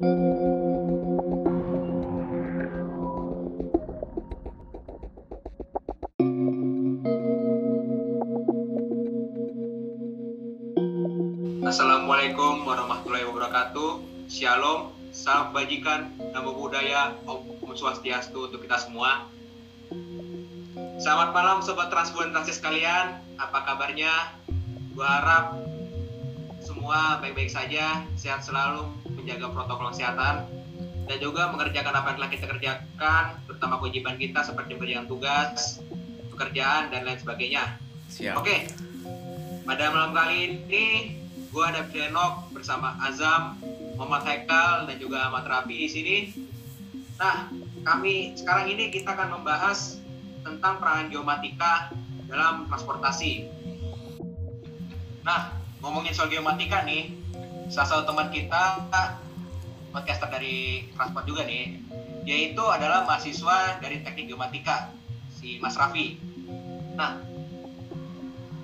Assalamualaikum 0.00 0.16
warahmatullahi 12.64 13.28
wabarakatuh. 13.28 14.00
Shalom, 14.24 14.88
salam 15.12 15.52
bajikan, 15.52 16.08
namo 16.32 16.56
budaya, 16.56 17.12
Om 17.28 17.60
Swastiastu 17.76 18.48
untuk 18.48 18.64
kita 18.64 18.80
semua. 18.80 19.28
Selamat 20.96 21.36
malam 21.36 21.60
Sobat 21.60 21.92
Transbulan 21.92 22.32
Transis 22.32 22.56
sekalian, 22.56 23.20
apa 23.36 23.68
kabarnya? 23.68 24.32
Gue 24.96 25.04
harap 25.04 25.60
semua 26.64 27.20
baik-baik 27.20 27.52
saja, 27.52 28.00
sehat 28.16 28.40
selalu, 28.40 28.88
menjaga 29.20 29.52
protokol 29.52 29.92
kesehatan, 29.92 30.48
dan 31.06 31.16
juga 31.20 31.50
mengerjakan 31.52 31.94
apa 31.94 32.06
yang 32.14 32.16
telah 32.22 32.30
kita 32.30 32.46
kerjakan, 32.48 33.24
terutama 33.44 33.74
kewajiban 33.82 34.16
kita 34.16 34.40
seperti 34.46 34.78
mengerjakan 34.78 35.06
tugas, 35.10 35.84
pekerjaan, 36.32 36.88
dan 36.88 37.04
lain 37.04 37.18
sebagainya. 37.20 37.76
Siap. 38.08 38.40
Oke, 38.40 38.70
pada 39.68 39.84
malam 39.92 40.16
kali 40.16 40.36
ini 40.48 40.84
gue 41.50 41.64
ada 41.66 41.82
Denok 41.90 42.54
bersama 42.54 42.94
Azam, 43.02 43.58
Muhammad 43.98 44.22
Haikal, 44.22 44.86
dan 44.86 44.96
juga 45.02 45.26
Ahmad 45.28 45.44
Rafi 45.44 45.76
di 45.76 45.88
sini. 45.90 46.16
Nah, 47.18 47.50
kami 47.84 48.38
sekarang 48.38 48.70
ini 48.70 48.88
kita 48.88 49.12
akan 49.12 49.42
membahas 49.42 50.00
tentang 50.40 50.80
peranan 50.80 51.12
geomatika 51.12 51.92
dalam 52.30 52.70
transportasi. 52.70 53.50
Nah, 55.20 55.52
ngomongin 55.84 56.16
soal 56.16 56.32
geomatika 56.32 56.86
nih, 56.86 57.19
salah 57.70 57.88
satu 57.88 58.02
teman 58.10 58.28
kita, 58.34 58.84
podcaster 59.94 60.28
dari 60.28 60.90
transport 60.92 61.24
juga 61.24 61.46
nih, 61.46 61.78
yaitu 62.26 62.60
adalah 62.66 63.06
mahasiswa 63.06 63.78
dari 63.78 64.02
teknik 64.02 64.34
geomatika, 64.34 64.90
si 65.30 65.62
Mas 65.62 65.78
Raffi. 65.78 66.18
Nah, 66.98 67.30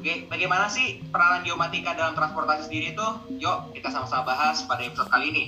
Oke, 0.07 0.23
bagaimana 0.31 0.71
sih 0.71 1.03
peranan 1.11 1.43
geomatika 1.43 1.91
dalam 1.91 2.15
transportasi 2.15 2.71
sendiri 2.71 2.95
itu? 2.95 3.07
Yuk, 3.43 3.75
kita 3.75 3.91
sama-sama 3.91 4.31
bahas 4.31 4.63
pada 4.63 4.87
episode 4.87 5.11
kali 5.11 5.35
ini. 5.35 5.45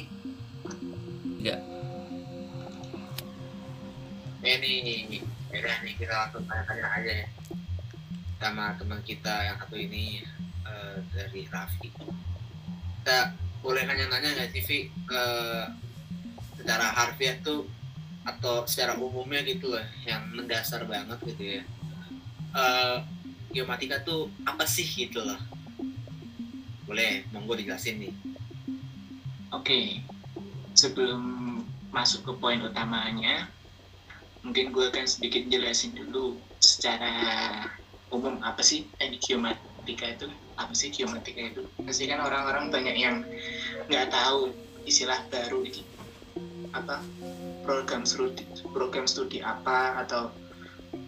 Ya. 1.39 1.63
Ini, 4.43 5.23
udah 5.55 5.77
nih 5.87 5.95
kita 5.95 6.11
langsung 6.11 6.43
tanya-tanya 6.51 6.91
aja 6.91 7.13
ya 7.23 7.27
sama 8.39 8.75
teman 8.79 9.03
kita 9.03 9.35
yang 9.51 9.59
satu 9.59 9.75
ini 9.75 10.23
eh, 10.63 10.97
dari 11.11 11.43
Raffi. 11.51 11.91
Kita 11.91 13.35
boleh 13.63 13.83
nanya-nanya 13.85 14.35
nggak 14.39 14.51
sih, 14.55 14.63
Vi? 14.65 14.79
Eh, 14.91 15.65
secara 16.59 16.87
harfiah 16.95 17.39
tuh 17.43 17.67
atau 18.27 18.67
secara 18.69 18.99
umumnya 19.01 19.41
gitu 19.47 19.73
lah, 19.73 19.87
yang 20.05 20.29
mendasar 20.35 20.85
banget 20.85 21.19
gitu 21.25 21.43
ya. 21.59 21.63
Eh, 22.55 22.97
geomatika 23.53 24.01
tuh 24.05 24.29
apa 24.45 24.65
sih 24.69 24.85
gitu 24.85 25.25
loh? 25.25 25.41
Boleh, 26.89 27.25
monggo 27.33 27.57
dijelasin 27.57 28.01
nih. 28.01 28.15
Oke, 29.53 30.05
sebelum 30.77 31.21
masuk 31.89 32.25
ke 32.29 32.33
poin 32.37 32.61
utamanya, 32.61 33.49
mungkin 34.45 34.73
gue 34.73 34.85
akan 34.93 35.09
sedikit 35.09 35.49
jelasin 35.49 35.97
dulu 35.97 36.37
secara 36.61 37.13
umum 38.09 38.41
apa 38.41 38.65
sih 38.65 38.89
teknik 38.97 39.21
geomatika 39.25 39.68
itu, 39.95 40.29
apa 40.59 40.73
sih 40.75 40.91
geomatika 40.93 41.41
itu. 41.41 41.63
Pasti 41.81 42.05
kan 42.11 42.21
orang-orang 42.21 42.69
banyak 42.69 42.97
yang 42.99 43.23
nggak 43.89 44.13
tahu 44.13 44.53
istilah 44.85 45.21
baru 45.33 45.65
itu 45.65 45.85
apa 46.73 47.01
program 47.65 48.05
studi 48.05 48.45
program 48.73 49.09
studi 49.09 49.41
apa 49.41 50.01
atau 50.05 50.33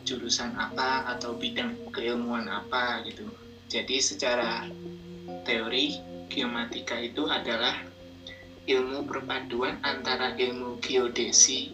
jurusan 0.05 0.57
apa 0.57 1.09
atau 1.17 1.37
bidang 1.37 1.77
keilmuan 1.93 2.49
apa 2.49 3.05
gitu. 3.09 3.29
Jadi 3.71 3.97
secara 4.03 4.67
teori 5.47 5.97
geomatika 6.29 6.99
itu 6.99 7.29
adalah 7.31 7.79
ilmu 8.67 9.07
perpaduan 9.07 9.79
antara 9.87 10.35
ilmu 10.37 10.79
geodesi 10.83 11.73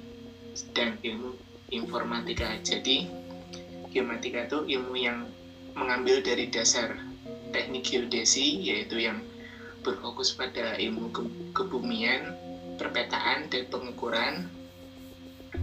dan 0.77 0.97
ilmu 1.03 1.35
informatika. 1.73 2.57
Jadi 2.63 3.09
geomatika 3.91 4.47
itu 4.47 4.59
ilmu 4.77 4.95
yang 4.95 5.19
mengambil 5.77 6.25
dari 6.25 6.49
dasar 6.49 6.97
teknik 7.53 7.87
geodesi 7.87 8.65
yaitu 8.65 9.05
yang 9.05 9.21
berfokus 9.85 10.35
pada 10.35 10.75
ilmu 10.81 11.13
ke 11.15 11.23
kebumian, 11.55 12.35
perpetaan 12.81 13.47
dan 13.53 13.65
pengukuran. 13.71 14.51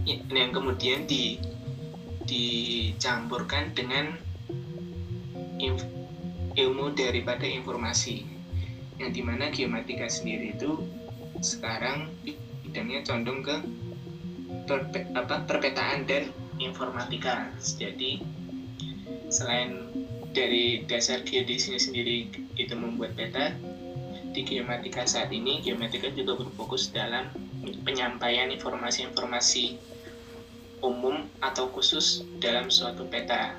Yang 0.08 0.50
kemudian 0.56 1.04
di 1.04 1.38
dicampurkan 2.24 3.76
dengan 3.76 4.16
inf, 5.60 5.84
ilmu 6.56 6.96
daripada 6.96 7.44
informasi 7.44 8.24
yang 8.96 9.12
di 9.12 9.20
mana 9.20 9.52
geomatika 9.52 10.08
sendiri 10.08 10.56
itu 10.56 10.80
sekarang 11.44 12.08
bidangnya 12.64 13.04
condong 13.04 13.44
ke 13.44 13.56
perpe, 14.64 15.04
apa, 15.12 15.44
perpetaan 15.44 16.08
dan 16.08 16.32
informatika. 16.56 17.52
Jadi 17.60 18.24
selain 19.28 19.90
dari 20.34 20.82
dasar 20.82 21.22
geodesinya 21.22 21.78
sendiri 21.78 22.26
itu 22.58 22.74
membuat 22.74 23.14
peta 23.14 23.54
di 24.34 24.42
geomatika 24.42 25.06
saat 25.06 25.30
ini 25.30 25.62
geomatika 25.62 26.10
juga 26.10 26.34
berfokus 26.34 26.90
dalam 26.90 27.30
penyampaian 27.86 28.50
informasi-informasi 28.50 29.78
umum 30.82 31.30
atau 31.38 31.70
khusus 31.70 32.26
dalam 32.42 32.66
suatu 32.66 33.06
peta. 33.06 33.54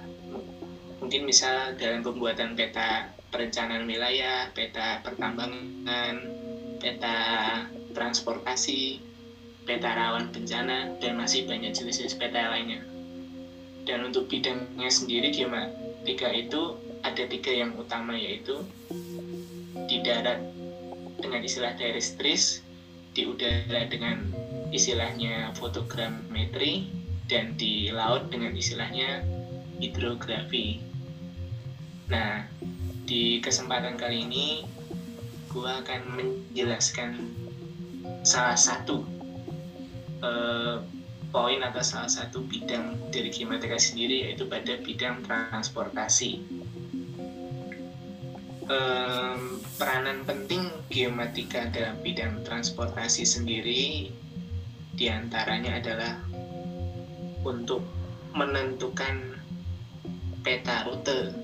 Mungkin 1.00 1.24
misal 1.24 1.80
dalam 1.80 2.04
pembuatan 2.04 2.60
peta 2.60 3.08
perencanaan 3.32 3.88
wilayah, 3.88 4.52
peta 4.52 5.00
pertambangan, 5.00 6.16
peta 6.84 7.18
transportasi, 7.96 9.00
peta 9.64 9.90
rawan 9.96 10.30
bencana, 10.30 10.92
dan 11.00 11.16
masih 11.16 11.48
banyak 11.48 11.72
jenis-jenis 11.72 12.20
peta 12.20 12.52
lainnya. 12.52 12.84
Dan 13.88 14.12
untuk 14.12 14.28
bidangnya 14.28 14.90
sendiri 14.92 15.32
geomatika 15.32 15.95
itu 16.14 16.78
ada 17.02 17.24
tiga 17.26 17.52
yang 17.54 17.74
utama 17.78 18.14
yaitu 18.14 18.62
di 19.90 20.02
darat 20.02 20.42
dengan 21.22 21.42
istilah 21.42 21.74
terrestris, 21.78 22.62
di 23.18 23.26
udara 23.26 23.90
dengan 23.90 24.30
istilahnya 24.70 25.54
fotogrametri, 25.58 26.90
dan 27.26 27.58
di 27.58 27.90
laut 27.90 28.30
dengan 28.30 28.54
istilahnya 28.54 29.26
hidrografi. 29.82 30.82
Nah, 32.10 32.46
di 33.06 33.42
kesempatan 33.42 33.98
kali 33.98 34.26
ini 34.26 34.48
gue 35.50 35.70
akan 35.70 36.02
menjelaskan 36.20 37.32
salah 38.22 38.58
satu 38.58 39.02
eh, 40.22 40.78
poin 41.36 41.60
atau 41.60 41.84
salah 41.84 42.08
satu 42.08 42.40
bidang 42.48 42.96
dari 43.12 43.28
geomatika 43.28 43.76
sendiri 43.76 44.24
yaitu 44.24 44.48
pada 44.48 44.80
bidang 44.80 45.20
transportasi. 45.28 46.40
Eh, 48.72 49.38
peranan 49.76 50.24
penting 50.24 50.72
geomatika 50.88 51.68
dalam 51.76 52.00
bidang 52.00 52.40
transportasi 52.48 53.28
sendiri 53.28 54.08
di 54.96 55.06
antaranya 55.12 55.76
adalah 55.76 56.24
untuk 57.44 57.84
menentukan 58.32 59.36
peta 60.40 60.88
rute 60.88 61.36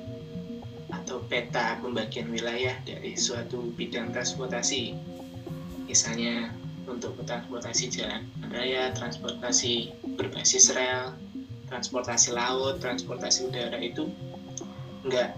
atau 0.87 1.19
peta 1.27 1.75
pembagian 1.83 2.31
wilayah 2.31 2.79
dari 2.87 3.19
suatu 3.19 3.75
bidang 3.75 4.15
transportasi. 4.15 4.95
Misalnya 5.83 6.60
untuk 6.91 7.15
transportasi 7.23 7.87
jalan 7.87 8.27
raya, 8.51 8.91
transportasi 8.91 9.95
berbasis 10.19 10.75
rel, 10.75 11.15
transportasi 11.71 12.35
laut, 12.35 12.83
transportasi 12.83 13.47
udara 13.47 13.79
itu 13.79 14.11
nggak 15.07 15.31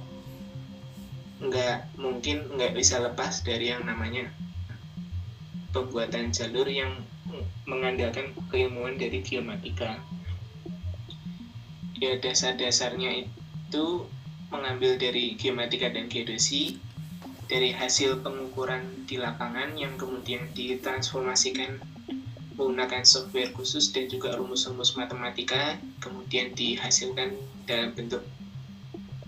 nggak 1.44 1.78
mungkin 2.00 2.50
nggak 2.58 2.74
bisa 2.74 2.98
lepas 3.04 3.46
dari 3.46 3.70
yang 3.70 3.86
namanya 3.86 4.32
pembuatan 5.70 6.34
jalur 6.34 6.66
yang 6.66 7.06
mengandalkan 7.66 8.36
keilmuan 8.52 9.00
dari 9.00 9.24
geomatika. 9.24 10.00
Ya 11.98 12.20
dasar-dasarnya 12.20 13.26
itu 13.26 13.86
mengambil 14.52 15.00
dari 15.00 15.34
geomatika 15.40 15.90
dan 15.90 16.12
geodesi 16.12 16.78
dari 17.48 17.76
hasil 17.76 18.24
pengukuran 18.24 19.08
di 19.08 19.20
lapangan 19.20 19.76
yang 19.76 19.96
kemudian 20.00 20.50
ditransformasikan 20.56 21.80
menggunakan 22.54 23.02
software 23.02 23.50
khusus 23.52 23.90
dan 23.90 24.06
juga 24.08 24.38
rumus-rumus 24.38 24.94
matematika 24.94 25.82
kemudian 25.98 26.54
dihasilkan 26.54 27.34
dalam 27.66 27.92
bentuk 27.98 28.22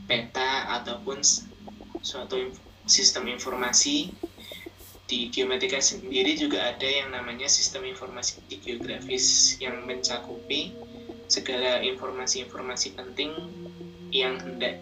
peta 0.05 0.69
ataupun 0.81 1.19
suatu 2.05 2.53
sistem 2.85 3.33
informasi. 3.33 4.13
Di 5.05 5.29
geomatika 5.29 5.77
sendiri 5.77 6.33
juga 6.33 6.73
ada 6.73 6.89
yang 6.89 7.13
namanya 7.13 7.45
sistem 7.45 7.85
informasi 7.85 8.41
geografis 8.57 9.53
yang 9.61 9.85
mencakupi 9.85 10.73
segala 11.29 11.77
informasi-informasi 11.85 12.97
penting 12.97 13.29
yang 14.09 14.41
hendak 14.41 14.81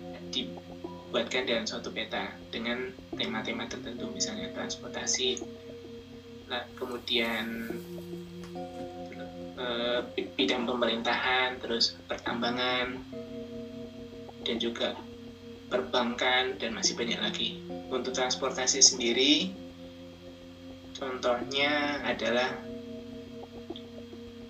dibuatkan 1.13 1.45
dalam 1.45 1.69
suatu 1.69 1.93
peta 1.93 2.33
dengan 2.49 2.89
tema-tema 3.13 3.69
tertentu 3.69 4.09
misalnya 4.09 4.49
transportasi 4.57 5.45
nah, 6.49 6.65
kemudian 6.73 7.69
eh, 9.61 9.99
bidang 10.33 10.65
pemerintahan 10.65 11.61
terus 11.61 11.93
pertambangan 12.09 12.97
dan 14.41 14.57
juga 14.57 14.97
perbankan 15.69 16.57
dan 16.57 16.73
masih 16.73 16.97
banyak 16.97 17.21
lagi. 17.21 17.61
Untuk 17.93 18.13
transportasi 18.17 18.81
sendiri 18.81 19.63
Contohnya 20.93 21.99
adalah 22.05 22.53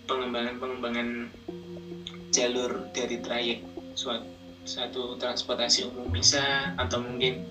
pengembangan-pengembangan 0.06 1.32
jalur 2.30 2.94
dari 2.94 3.18
trayek 3.24 3.60
suatu, 3.96 4.28
suatu 4.64 5.20
transportasi 5.20 5.92
umum 5.92 6.08
bisa 6.12 6.74
atau 6.80 7.04
mungkin 7.04 7.44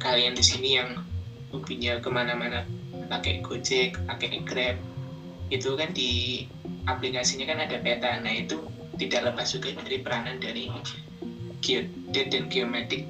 kalian 0.00 0.32
di 0.32 0.44
sini 0.44 0.80
yang 0.80 1.04
hobinya 1.52 2.00
ke 2.00 2.08
mana-mana 2.08 2.64
pakai 3.08 3.40
Gojek, 3.40 3.96
pakai 4.04 4.44
Grab 4.44 4.76
itu 5.48 5.72
kan 5.80 5.90
di 5.96 6.44
aplikasinya 6.84 7.48
kan 7.48 7.58
ada 7.64 7.80
peta. 7.80 8.20
Nah 8.20 8.32
itu 8.32 8.60
tidak 9.00 9.32
lepas 9.32 9.48
juga 9.56 9.72
dari 9.80 9.98
peranan 10.00 10.36
dari 10.40 10.68
geodet 11.64 12.26
dan 12.30 12.52
geomatik 12.52 13.08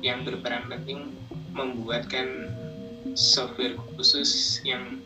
yang 0.00 0.24
berperan 0.24 0.68
penting 0.68 1.12
membuatkan 1.52 2.48
software 3.12 3.76
khusus 3.96 4.60
yang 4.64 5.00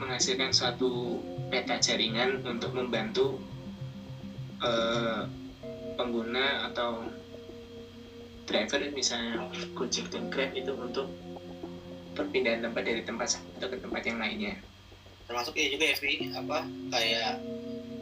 menghasilkan 0.00 0.54
suatu 0.54 1.20
peta 1.52 1.76
jaringan 1.78 2.40
untuk 2.48 2.72
membantu 2.72 3.36
uh, 4.64 5.28
pengguna 6.02 6.66
atau 6.74 7.06
driver 8.50 8.82
misalnya 8.90 9.46
Gojek 9.78 10.10
dan 10.10 10.26
Grab 10.34 10.50
itu 10.58 10.74
untuk 10.74 11.06
perpindahan 12.18 12.66
tempat 12.66 12.82
dari 12.82 13.06
tempat 13.06 13.38
satu 13.38 13.70
ke 13.70 13.78
tempat 13.78 14.02
yang 14.02 14.18
lainnya. 14.18 14.58
Termasuk 15.30 15.54
ya 15.54 15.70
juga 15.70 15.94
FB 15.94 16.34
apa 16.34 16.58
kayak 16.90 17.32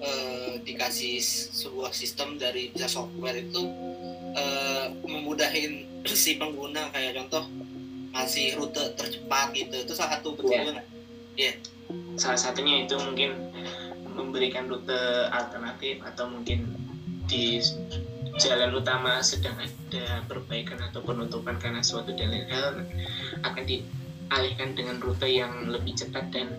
uh, 0.01 0.53
dikasih 0.65 1.21
sebuah 1.53 1.93
sistem 1.93 2.41
dari 2.41 2.73
bisa 2.73 2.89
software 2.89 3.37
itu 3.37 3.69
uh, 4.35 4.89
memudahin 5.05 5.87
si 6.09 6.41
pengguna 6.41 6.89
kayak 6.97 7.21
contoh 7.21 7.45
ngasih 8.11 8.59
rute 8.59 8.99
tercepat 8.99 9.55
gitu 9.55 9.87
itu 9.87 9.93
salah 9.95 10.19
satu 10.19 10.35
betul 10.35 10.51
yeah. 10.51 10.65
Iya 10.67 10.83
yeah. 11.39 11.55
salah 12.19 12.41
satunya 12.41 12.91
itu 12.91 12.99
mungkin 12.99 13.55
memberikan 14.19 14.67
rute 14.67 15.31
alternatif 15.31 16.03
atau 16.03 16.27
mungkin 16.27 16.67
di 17.31 17.63
jalan 18.43 18.75
utama 18.75 19.23
sedang 19.23 19.55
ada 19.55 20.27
perbaikan 20.27 20.83
atau 20.83 20.99
penutupan 21.07 21.55
karena 21.63 21.79
suatu 21.79 22.11
dan 22.19 22.35
lain 22.35 22.51
hal 22.51 22.83
akan 23.47 23.63
dialihkan 23.63 24.75
dengan 24.75 24.99
rute 24.99 25.31
yang 25.31 25.71
lebih 25.71 25.95
cepat 25.95 26.27
dan 26.35 26.59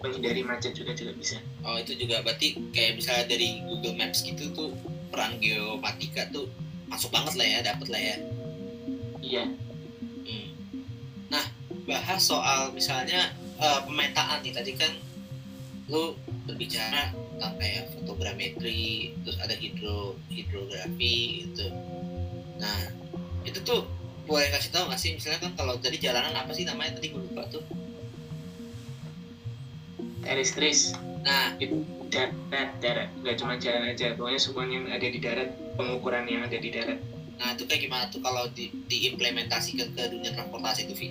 menghindari 0.00 0.40
macet 0.40 0.72
juga 0.72 0.96
juga 0.96 1.12
bisa. 1.20 1.36
Oh 1.66 1.76
itu 1.76 1.92
juga 2.00 2.24
berarti 2.24 2.56
kayak 2.72 2.96
misalnya 2.96 3.24
dari 3.28 3.60
Google 3.66 3.98
Maps 4.00 4.24
gitu 4.24 4.48
tuh 4.56 4.72
peran 5.12 5.36
geomatika 5.42 6.30
tuh 6.32 6.48
masuk 6.88 7.12
banget 7.12 7.34
lah 7.36 7.46
ya, 7.46 7.58
dapat 7.60 7.86
lah 7.92 8.00
ya. 8.00 8.16
Iya 9.20 9.44
bahas 11.88 12.20
soal 12.20 12.68
misalnya 12.76 13.32
uh, 13.56 13.80
pemetaan 13.88 14.44
nih 14.44 14.52
tadi 14.52 14.76
kan 14.76 14.92
lu 15.88 16.12
berbicara 16.44 17.16
tentang 17.38 17.54
kayak 17.62 17.94
fotogrametri 17.94 19.14
terus 19.22 19.38
ada 19.38 19.54
hidro 19.54 20.18
hidrografi 20.26 21.46
gitu. 21.46 21.70
Nah 22.58 22.90
itu 23.46 23.62
tuh 23.62 23.86
boleh 24.26 24.50
kasih 24.50 24.74
tahu 24.74 24.90
nggak 24.90 24.98
sih? 24.98 25.14
Misalnya 25.14 25.38
kan 25.46 25.54
kalau 25.54 25.78
tadi 25.78 26.02
jalanan 26.02 26.34
apa 26.34 26.50
sih 26.50 26.66
namanya? 26.66 26.98
Tadi 26.98 27.14
gue 27.14 27.22
lupa 27.22 27.46
tuh. 27.46 27.62
Teristris. 30.26 30.98
Nah. 31.22 31.54
Itu 31.62 31.86
darat 32.10 32.74
darat 32.82 33.08
nggak 33.22 33.36
cuma 33.38 33.54
jalan 33.60 33.94
aja 33.94 34.16
pokoknya 34.18 34.40
semuanya 34.42 34.74
yang 34.74 34.86
ada 34.90 35.06
di 35.06 35.18
darat. 35.22 35.50
Pengukuran 35.78 36.26
yang 36.26 36.42
ada 36.42 36.58
di 36.58 36.74
darat. 36.74 36.98
Nah 37.38 37.54
itu 37.54 37.62
kayak 37.70 37.86
gimana 37.86 38.04
tuh 38.10 38.18
kalau 38.18 38.50
di, 38.50 38.74
diimplementasikan 38.90 39.94
ke 39.94 40.02
dunia 40.10 40.34
transportasi 40.34 40.90
itu 40.90 40.94
Vi? 40.98 41.08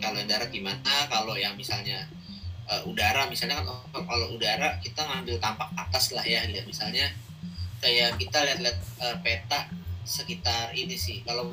kalau 0.00 0.16
yang 0.16 0.28
darat 0.28 0.48
gimana? 0.48 0.80
Kalau 1.12 1.36
yang 1.36 1.56
misalnya 1.56 2.08
uh, 2.70 2.82
udara 2.88 3.26
misalnya 3.30 3.62
kan 3.62 3.66
oh, 3.70 4.04
kalau 4.04 4.26
udara 4.34 4.78
kita 4.82 5.02
ngambil 5.02 5.38
tampak 5.38 5.68
atas 5.78 6.12
lah 6.12 6.24
ya 6.26 6.44
lihat 6.50 6.66
misalnya 6.66 7.10
kayak 7.80 8.16
kita 8.18 8.38
lihat-lihat 8.46 8.78
uh, 9.02 9.16
peta 9.20 9.70
sekitar 10.06 10.70
ini 10.72 10.94
sih 10.94 11.22
kalau 11.26 11.50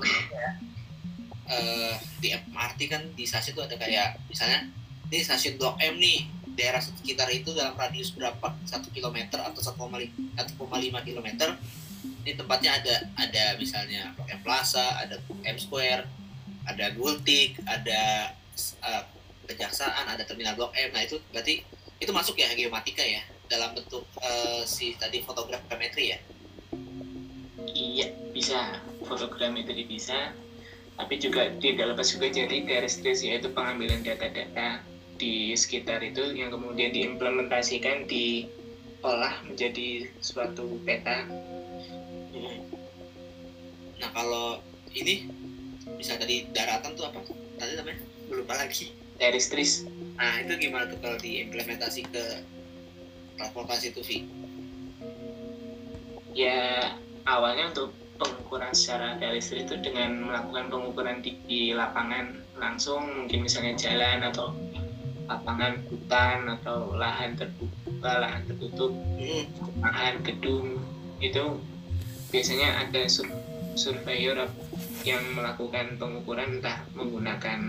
uh, 1.50 1.94
di 2.22 2.30
MRT 2.34 2.80
kan 2.90 3.02
di 3.18 3.26
stasiun 3.26 3.58
itu 3.58 3.62
ada 3.66 3.76
kayak 3.78 4.18
misalnya 4.30 4.70
ini 5.10 5.22
stasiun 5.22 5.58
Blok 5.58 5.78
M 5.82 5.98
nih 5.98 6.30
daerah 6.54 6.82
sekitar 6.82 7.34
itu 7.34 7.50
dalam 7.58 7.74
radius 7.74 8.14
berapa 8.14 8.54
satu 8.70 8.94
kilometer 8.94 9.42
atau 9.42 9.58
1,5 9.58 9.90
kilometer 11.02 11.50
ini 12.24 12.38
tempatnya 12.38 12.78
ada 12.78 12.96
ada 13.18 13.44
misalnya 13.58 14.14
Blok 14.14 14.30
M 14.30 14.42
Plaza 14.46 15.02
ada 15.02 15.18
M 15.44 15.58
Square 15.58 16.24
ada 16.64 16.86
Gultik, 16.96 17.60
ada 17.68 18.32
uh, 18.84 19.04
kejaksaan, 19.48 20.08
ada 20.08 20.24
terminal 20.24 20.56
Blok 20.56 20.74
M. 20.76 20.92
Nah 20.96 21.04
itu 21.04 21.20
berarti 21.32 21.64
itu 22.00 22.12
masuk 22.12 22.36
ya 22.40 22.52
geomatika 22.56 23.04
ya 23.04 23.24
dalam 23.48 23.76
bentuk 23.76 24.04
uh, 24.20 24.64
si 24.68 24.96
tadi 25.00 25.24
fotogrametri 25.24 26.16
ya? 26.16 26.20
Iya 27.64 28.12
bisa 28.36 28.82
fotogrametri 29.08 29.88
bisa, 29.88 30.36
tapi 31.00 31.20
juga 31.22 31.54
tidak 31.62 31.96
lepas 31.96 32.12
juga 32.12 32.28
jadi 32.30 32.66
terestris 32.66 33.24
yaitu 33.24 33.50
pengambilan 33.52 34.04
data-data 34.04 34.84
di 35.16 35.54
sekitar 35.54 36.02
itu 36.04 36.34
yang 36.34 36.52
kemudian 36.52 36.92
diimplementasikan 36.92 38.10
diolah 38.10 39.40
menjadi 39.48 40.10
suatu 40.20 40.82
peta. 40.84 41.30
Nah 44.02 44.10
kalau 44.12 44.60
ini 44.92 45.30
bisa 45.96 46.20
dari 46.20 46.50
daratan 46.52 46.98
tuh 46.98 47.08
apa 47.08 47.24
tadi 47.58 47.74
namanya 47.80 48.02
lupa 48.34 48.54
lagi 48.60 49.03
teristris 49.24 49.88
nah 50.20 50.44
itu 50.44 50.68
gimana 50.68 50.92
tuh 50.92 51.00
kalau 51.00 51.16
diimplementasi 51.24 52.04
ke 52.12 52.44
transportasi 53.40 53.96
itu 53.96 54.02
Vi 54.04 54.18
ya 56.36 56.92
awalnya 57.24 57.72
untuk 57.72 57.96
pengukuran 58.20 58.76
secara 58.76 59.16
teristris 59.18 59.64
itu 59.64 59.80
dengan 59.80 60.28
melakukan 60.28 60.68
pengukuran 60.68 61.24
di, 61.24 61.40
di 61.48 61.72
lapangan 61.72 62.36
langsung 62.60 63.26
mungkin 63.26 63.48
misalnya 63.48 63.80
jalan 63.80 64.28
atau 64.28 64.52
lapangan 65.24 65.80
hutan 65.88 66.52
atau 66.60 66.94
lahan 67.00 67.34
terbuka 67.40 68.12
lahan 68.20 68.44
tertutup 68.44 68.92
hmm. 68.92 69.48
lahan 69.80 70.20
gedung 70.22 70.84
itu 71.24 71.64
biasanya 72.30 72.84
ada 72.84 73.08
sur 73.08 73.26
surveyor 73.74 74.52
yang 75.08 75.24
melakukan 75.34 75.98
pengukuran 75.98 76.60
entah 76.60 76.86
menggunakan 76.94 77.60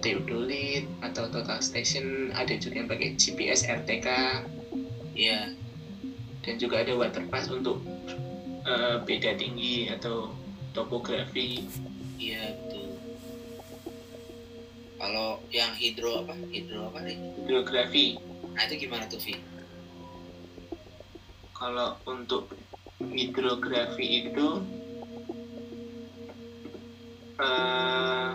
teodolit 0.00 0.88
atau 1.04 1.28
total 1.28 1.60
station 1.60 2.32
ada 2.32 2.56
juga 2.56 2.80
yang 2.80 2.88
pakai 2.88 3.14
GPS 3.20 3.68
RTK 3.68 4.08
ya 5.12 5.52
dan 6.46 6.54
juga 6.56 6.80
ada 6.80 6.96
waterpass 6.96 7.52
untuk 7.52 7.84
uh, 8.64 9.04
beda 9.04 9.36
tinggi 9.36 9.92
atau 9.92 10.32
topografi. 10.72 11.68
Iya 12.16 12.56
betul. 12.64 12.88
Kalau 14.98 15.28
yang 15.52 15.72
hidro 15.76 16.24
apa? 16.24 16.34
Hidro 16.50 16.88
apa 16.90 16.98
nih? 17.04 17.16
Hidrografi. 17.44 18.16
Nah 18.56 18.62
itu 18.66 18.74
gimana 18.88 19.04
tuh 19.06 19.20
Vi? 19.20 19.36
Kalau 21.54 21.98
untuk 22.06 22.50
hidrografi 22.98 24.26
itu 24.26 24.62
uh, 27.38 28.30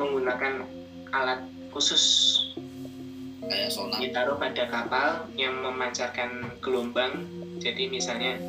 menggunakan 0.00 0.64
alat 1.12 1.44
khusus. 1.68 2.04
Kayak 3.44 3.70
sonar. 3.76 4.00
Ditaruh 4.00 4.36
pada 4.40 4.64
kapal 4.72 5.28
yang 5.36 5.60
memancarkan 5.60 6.48
gelombang. 6.64 7.28
Jadi 7.60 7.92
misalnya 7.92 8.40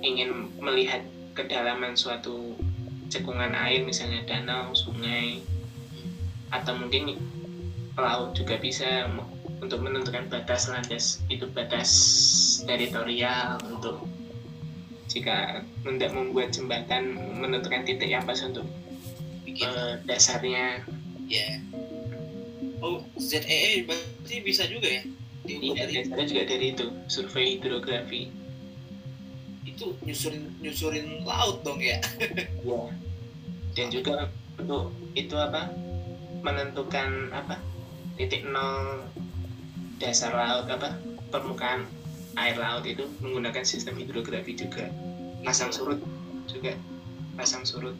ingin 0.00 0.48
melihat 0.62 1.04
kedalaman 1.36 1.92
suatu 1.92 2.56
cekungan 3.08 3.52
air 3.56 3.84
misalnya 3.84 4.24
danau 4.28 4.72
sungai 4.76 5.40
atau 6.52 6.76
mungkin 6.76 7.16
laut 7.98 8.36
juga 8.36 8.56
bisa 8.60 9.08
untuk 9.58 9.82
menentukan 9.82 10.30
batas 10.30 10.70
landas 10.70 11.18
itu 11.26 11.48
batas 11.50 11.90
teritorial 12.62 13.58
untuk 13.68 14.06
jika 15.08 15.64
hendak 15.82 16.12
membuat 16.12 16.52
jembatan 16.52 17.16
menentukan 17.40 17.82
titik 17.82 18.12
yang 18.12 18.22
pas 18.22 18.38
untuk 18.44 18.68
eh, 19.66 19.92
dasarnya. 20.06 20.86
Ya 21.28 21.60
oh 22.80 23.02
ZEE 23.18 23.84
berarti 23.86 24.36
bisa 24.42 24.64
juga 24.70 24.88
ya? 24.88 25.02
Diukur 25.44 25.74
iya, 25.74 25.82
dari 25.86 25.92
dasarnya 26.04 26.26
juga 26.30 26.42
dari 26.46 26.66
itu 26.74 26.86
survei 27.10 27.58
hidrografi. 27.58 28.22
Itu 29.66 29.94
nyusurin 30.06 30.44
nyusurin 30.62 31.06
laut 31.26 31.62
dong 31.66 31.82
ya? 31.82 31.98
Ya 32.66 32.82
dan 33.78 33.94
juga 33.94 34.26
untuk 34.58 34.90
itu 35.14 35.38
apa? 35.38 35.70
Menentukan 36.42 37.30
apa? 37.30 37.62
Titik 38.18 38.42
nol 38.42 39.06
dasar 40.02 40.34
laut 40.34 40.66
apa? 40.66 40.98
Permukaan 41.30 41.86
air 42.34 42.58
laut 42.58 42.82
itu 42.82 43.06
menggunakan 43.22 43.62
sistem 43.62 43.94
hidrografi 44.02 44.58
juga. 44.58 44.90
Pasang 45.46 45.70
surut 45.70 46.02
juga. 46.50 46.74
Pasang 47.38 47.62
surut 47.62 47.94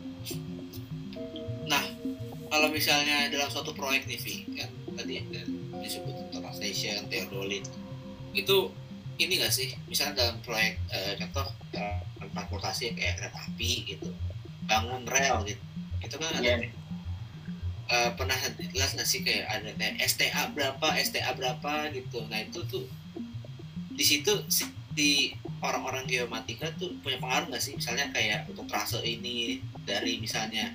kalau 2.49 2.69
misalnya 2.73 3.29
dalam 3.29 3.49
suatu 3.49 3.73
proyek 3.73 4.09
nih 4.09 4.19
Vi 4.21 4.35
kan 4.57 4.71
tadi 4.97 5.23
ada 5.23 5.41
disebut 5.79 6.33
total 6.33 6.53
station 6.53 7.07
theodolit 7.07 7.65
itu 8.35 8.57
ini 9.19 9.39
nggak 9.43 9.51
sih? 9.51 9.75
Misalnya 9.87 10.15
dalam 10.27 10.37
proyek 10.43 10.79
eh, 10.91 11.13
contoh 11.19 11.47
dalam 11.71 12.31
transportasi 12.35 12.95
kayak 12.95 13.19
kereta 13.19 13.41
api 13.49 13.71
gitu 13.87 14.09
bangun 14.69 15.03
rel 15.09 15.43
gitu 15.49 15.63
itu 15.99 16.15
kan 16.15 16.31
ada 16.39 16.45
Iya. 16.45 16.69
eh, 17.89 18.11
pernah 18.15 18.37
jelas 18.75 18.93
nggak 18.95 19.09
sih 19.09 19.21
kayak 19.25 19.45
ada 19.49 19.71
kayak 19.75 19.95
STA 20.05 20.53
berapa 20.53 20.87
STA 21.01 21.31
berapa 21.35 21.89
gitu? 21.97 22.21
Nah 22.29 22.45
itu 22.45 22.61
tuh 22.69 22.85
di 23.93 24.05
situ 24.05 24.33
si 24.53 24.65
si 24.99 25.31
orang-orang 25.63 26.11
geomatika 26.11 26.71
tuh 26.75 26.91
punya 27.03 27.19
pengaruh 27.23 27.49
nggak 27.51 27.63
sih? 27.63 27.75
Misalnya 27.79 28.11
kayak 28.11 28.47
untuk 28.51 28.67
trase 28.67 28.99
ini 29.03 29.63
dari 29.87 30.19
misalnya 30.19 30.75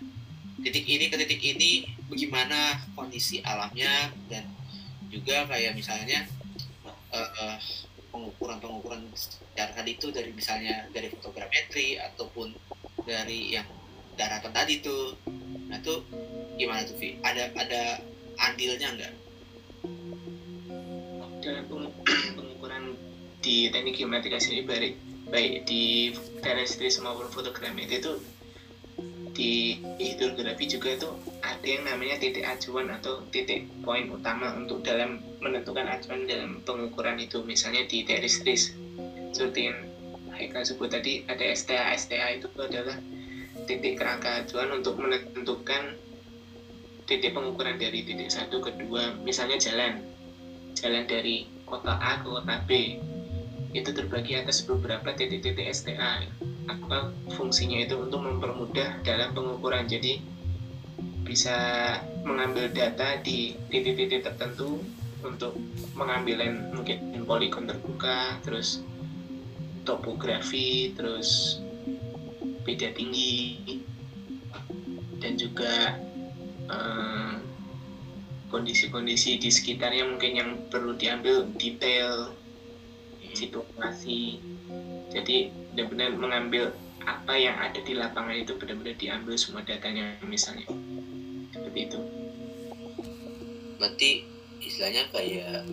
titik 0.64 0.88
ini 0.88 1.12
ke 1.12 1.16
titik 1.20 1.42
ini 1.44 1.72
bagaimana 2.08 2.80
kondisi 2.96 3.44
alamnya 3.44 4.10
dan 4.32 4.48
juga 5.12 5.46
kayak 5.46 5.76
misalnya 5.76 6.26
eh, 7.14 7.30
eh, 7.44 7.58
pengukuran-pengukuran 8.10 9.10
secara 9.14 9.74
tadi 9.76 10.00
itu 10.00 10.10
dari 10.10 10.32
misalnya 10.32 10.88
dari 10.96 11.12
fotogrametri 11.12 12.00
ataupun 12.00 12.56
dari 13.04 13.54
yang 13.54 13.68
daratan 14.16 14.54
tadi 14.54 14.80
tuh 14.80 15.18
nah 15.68 15.82
tuh 15.82 16.06
gimana 16.56 16.86
tuh 16.86 16.96
Vi? 17.02 17.18
ada 17.26 17.50
ada 17.58 18.00
andilnya 18.38 18.90
nggak 18.94 19.14
dalam 21.44 21.66
peng- 21.68 21.96
pengukuran 22.38 22.96
di 23.44 23.68
teknik 23.74 24.00
geomatika 24.00 24.40
sendiri 24.40 24.64
baik 24.64 24.94
baik 25.28 25.54
di 25.68 26.14
terestris 26.40 27.02
maupun 27.02 27.28
fotogrametri 27.34 28.00
itu 28.00 28.22
di 29.34 29.82
hidrografi 29.98 30.70
juga 30.70 30.94
itu 30.94 31.10
ada 31.42 31.66
yang 31.66 31.84
namanya 31.90 32.22
titik 32.22 32.46
acuan 32.46 32.94
atau 32.94 33.26
titik 33.34 33.66
poin 33.82 34.06
utama 34.14 34.54
untuk 34.54 34.86
dalam 34.86 35.20
menentukan 35.42 35.90
acuan 35.90 36.30
dalam 36.30 36.62
pengukuran 36.62 37.18
itu 37.18 37.42
misalnya 37.42 37.84
di 37.90 38.06
terestris 38.06 38.78
seperti 39.34 39.74
yang 39.74 39.78
Haikal 40.34 40.66
sebut 40.66 40.90
tadi 40.90 41.22
ada 41.30 41.46
STA 41.46 41.94
STA 41.94 42.34
itu 42.34 42.50
adalah 42.58 42.98
titik 43.70 44.02
kerangka 44.02 44.42
acuan 44.42 44.74
untuk 44.74 44.98
menentukan 44.98 45.94
titik 47.06 47.38
pengukuran 47.38 47.78
dari 47.78 48.02
titik 48.02 48.34
satu 48.34 48.58
ke 48.58 48.74
dua 48.82 49.14
misalnya 49.22 49.62
jalan. 49.62 50.02
Jalan 50.74 51.06
dari 51.06 51.46
kota 51.70 52.02
A 52.02 52.18
ke 52.18 52.28
kota 52.28 52.56
B. 52.66 52.98
Itu 53.78 53.94
terbagi 53.94 54.38
atas 54.38 54.66
beberapa 54.66 55.14
titik-titik 55.14 55.70
STA 55.70 56.26
apa 56.68 57.12
fungsinya 57.36 57.84
itu 57.84 58.00
untuk 58.00 58.24
mempermudah 58.24 59.04
dalam 59.04 59.36
pengukuran. 59.36 59.88
Jadi 59.88 60.24
bisa 61.24 61.56
mengambil 62.24 62.72
data 62.72 63.20
di 63.24 63.56
titik-titik 63.72 64.24
tertentu 64.24 64.80
untuk 65.24 65.56
pengambilan 65.96 66.76
mungkin 66.76 67.24
poligon 67.24 67.64
terbuka 67.64 68.38
terus 68.44 68.84
topografi 69.88 70.92
terus 70.96 71.60
beda 72.68 72.92
tinggi 72.92 73.80
dan 75.20 75.40
juga 75.40 76.00
eh, 76.68 77.34
kondisi-kondisi 78.52 79.40
di 79.40 79.50
sekitarnya 79.50 80.06
mungkin 80.06 80.32
yang 80.38 80.50
perlu 80.70 80.94
diambil 80.94 81.48
detail 81.58 82.36
situasi. 83.34 84.38
Jadi 85.10 85.50
benar-benar 85.74 86.10
mengambil 86.14 86.64
apa 87.04 87.34
yang 87.36 87.58
ada 87.60 87.82
di 87.82 87.98
lapangan 87.98 88.38
itu 88.38 88.54
benar-benar 88.56 88.96
diambil 88.96 89.36
semua 89.36 89.66
datanya 89.66 90.16
misalnya. 90.24 90.70
Seperti 91.50 91.80
itu. 91.90 92.00
Berarti 93.82 94.10
istilahnya 94.64 95.10
kayak 95.12 95.66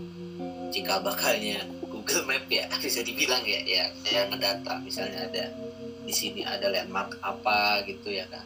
cikal 0.75 1.05
bakalnya 1.05 1.63
Google 1.87 2.27
Map 2.27 2.49
ya 2.49 2.67
bisa 2.83 3.05
dibilang 3.05 3.45
ya 3.45 3.61
ya 3.63 3.85
yang 4.09 4.33
ngedata. 4.33 4.81
Misalnya 4.83 5.29
ada 5.29 5.45
di 6.09 6.15
sini 6.17 6.43
ada 6.43 6.73
landmark 6.73 7.21
apa 7.23 7.85
gitu 7.87 8.11
ya 8.11 8.27
kan 8.33 8.43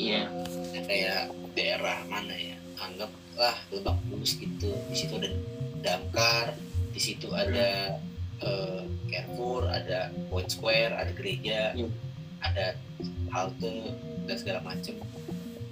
iya. 0.00 0.24
Ya, 0.72 0.80
kayak 0.88 1.20
daerah 1.52 1.98
mana 2.08 2.32
ya? 2.32 2.56
Anggaplah 2.80 3.56
Lebak 3.68 3.96
Bulus 4.08 4.40
gitu. 4.40 4.72
Di 4.88 4.96
situ 4.96 5.12
ada 5.20 5.30
damkar 5.80 6.56
di 6.90 7.00
situ 7.00 7.28
ada 7.30 7.96
Carrefour 9.10 9.68
ada 9.68 10.08
Point 10.32 10.48
Square 10.48 10.96
ada 10.96 11.12
gereja 11.12 11.76
Iya. 11.76 11.88
ada 12.40 12.66
halte 13.30 13.92
dan 14.24 14.36
segala 14.40 14.60
macam 14.64 14.96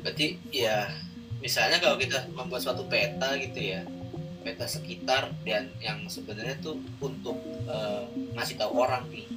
berarti 0.05 0.37
ya 0.53 0.89
misalnya 1.41 1.81
kalau 1.81 1.97
kita 1.97 2.29
membuat 2.35 2.63
suatu 2.63 2.85
peta 2.87 3.35
gitu 3.41 3.59
ya 3.59 3.83
peta 4.49 4.65
sekitar 4.65 5.29
dan 5.45 5.69
yang 5.83 6.09
sebenarnya 6.09 6.57
tuh 6.65 6.81
untuk 7.05 7.37
eh, 7.69 8.03
ngasih 8.33 8.57
tahu 8.57 8.81
orang 8.81 9.05
nih. 9.13 9.29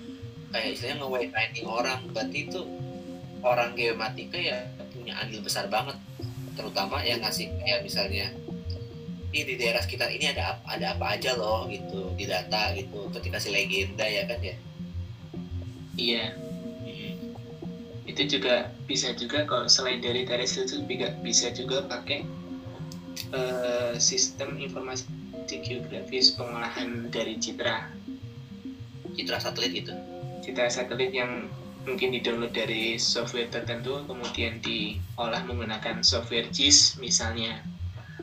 Kayak 0.56 0.68
istilahnya 0.80 0.98
nge 1.04 1.64
orang 1.68 2.00
berarti 2.12 2.38
itu 2.48 2.62
orang 3.44 3.76
geomatika 3.76 4.40
ya 4.40 4.68
punya 4.96 5.20
andil 5.20 5.44
besar 5.44 5.68
banget. 5.68 6.00
Terutama 6.56 7.04
yang 7.04 7.20
ngasih 7.24 7.52
kayak 7.60 7.84
misalnya 7.84 8.32
ini 9.32 9.44
di 9.48 9.56
daerah 9.56 9.80
sekitar 9.80 10.12
ini 10.12 10.28
ada 10.36 10.56
apa, 10.60 10.76
ada 10.76 10.86
apa 10.96 11.06
aja 11.16 11.32
loh 11.40 11.64
gitu 11.72 12.12
di 12.20 12.28
data 12.28 12.76
gitu 12.76 13.08
terus 13.16 13.24
dikasih 13.24 13.52
legenda 13.56 14.04
ya 14.04 14.28
kan 14.28 14.40
ya? 14.44 14.56
Iya. 15.96 16.26
Itu 18.04 18.22
juga 18.28 18.76
bisa 18.92 19.16
juga 19.16 19.48
kalau 19.48 19.72
selain 19.72 20.04
dari 20.04 20.28
terrestrial 20.28 20.68
itu 20.68 20.84
juga 20.84 21.08
bisa 21.24 21.48
juga 21.56 21.88
pakai 21.88 22.28
eh, 23.32 23.94
sistem 23.96 24.60
informasi 24.60 25.08
geografis 25.48 26.36
pengolahan 26.36 27.12
dari 27.12 27.36
citra. 27.36 27.88
Citra 29.16 29.38
satelit 29.40 29.72
gitu? 29.84 29.94
Citra 30.44 30.72
satelit 30.72 31.12
yang 31.12 31.52
mungkin 31.84 32.14
di-download 32.16 32.56
dari 32.56 32.96
software 32.96 33.52
tertentu 33.52 34.00
kemudian 34.06 34.62
diolah 34.64 35.44
menggunakan 35.44 36.06
software 36.06 36.48
GIS 36.54 37.02
misalnya 37.02 37.60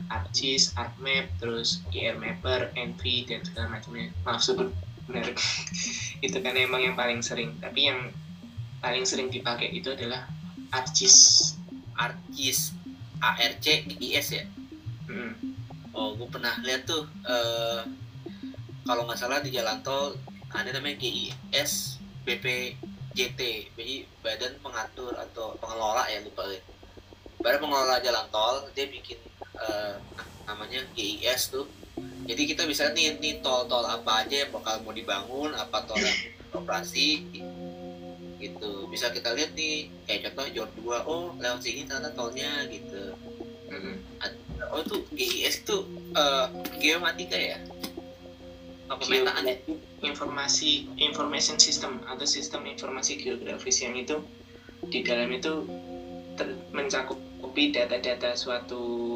ArcGIS, 0.09 0.73
ArcMap, 0.75 1.29
terus 1.37 1.85
IR 1.93 2.17
Mapper, 2.17 2.73
NV 2.73 3.01
dan 3.29 3.45
segala 3.45 3.77
macamnya. 3.77 4.09
Maaf 4.25 4.41
sebut 4.41 4.73
benar. 5.05 5.29
itu 6.25 6.37
kan 6.41 6.53
emang 6.57 6.81
yang 6.81 6.97
paling 6.97 7.21
sering. 7.21 7.53
Tapi 7.61 7.89
yang 7.93 8.09
paling 8.81 9.05
sering 9.05 9.29
dipakai 9.29 9.69
itu 9.69 9.93
adalah 9.93 10.25
ArcGIS. 10.73 11.53
ArcGIS 11.99 12.79
ARC 13.19 13.67
IS 13.99 14.27
ya 14.31 14.45
Hmm. 15.09 15.33
oh 15.89 16.13
gue 16.13 16.29
pernah 16.29 16.53
lihat 16.61 16.85
tuh 16.85 17.01
eh, 17.25 17.81
kalau 18.85 19.09
nggak 19.09 19.17
salah 19.17 19.41
di 19.41 19.49
jalan 19.49 19.81
tol 19.81 20.13
ada 20.53 20.69
namanya 20.69 21.01
GIS 21.01 21.97
BPJT 22.29 23.73
BI 23.73 24.05
Badan 24.21 24.53
Pengatur 24.61 25.17
atau 25.17 25.57
Pengelola 25.57 26.05
ya 26.13 26.21
lupa 26.21 26.45
ya 26.45 26.61
Badan 27.41 27.57
Pengelola 27.57 27.97
Jalan 28.05 28.29
Tol 28.29 28.69
dia 28.77 28.85
bikin 28.85 29.17
eh, 29.67 29.93
namanya 30.47 30.81
GIS 30.95 31.53
tuh. 31.53 31.65
Jadi 31.99 32.41
kita 32.55 32.63
bisa 32.69 32.93
nih 32.95 33.19
nih 33.19 33.43
tol-tol 33.43 33.83
apa 33.83 34.23
aja 34.23 34.45
yang 34.45 34.51
bakal 34.53 34.79
mau 34.85 34.93
dibangun 34.95 35.51
apa 35.57 35.83
tol 35.83 35.99
yang 35.99 36.19
operasi 36.55 37.25
gitu. 38.39 38.87
Bisa 38.87 39.11
kita 39.11 39.35
lihat 39.35 39.51
nih 39.57 39.91
kayak 40.07 40.31
contoh 40.31 40.45
Jor 40.55 40.69
2 40.79 41.09
oh 41.09 41.35
lewat 41.37 41.59
sini 41.59 41.83
ternyata 41.83 42.15
tolnya 42.15 42.65
gitu. 42.71 43.15
Hmm. 43.69 44.01
oh 44.73 44.81
itu 44.81 44.97
GIS 45.13 45.65
itu 45.65 45.77
eh, 46.15 46.47
geomatika 46.79 47.37
ya? 47.37 47.57
Apa 48.89 49.05
pemetaan 49.05 49.45
ya 49.45 49.57
informasi 50.03 50.87
information 50.99 51.59
system 51.59 51.99
atau 52.07 52.23
sistem 52.23 52.63
informasi 52.67 53.19
geografis 53.19 53.83
yang 53.83 53.95
itu 53.99 54.23
di 54.87 55.03
dalam 55.03 55.27
itu 55.35 55.67
ter- 56.39 56.59
mencakupi 56.71 57.75
data-data 57.75 58.35
suatu 58.39 59.08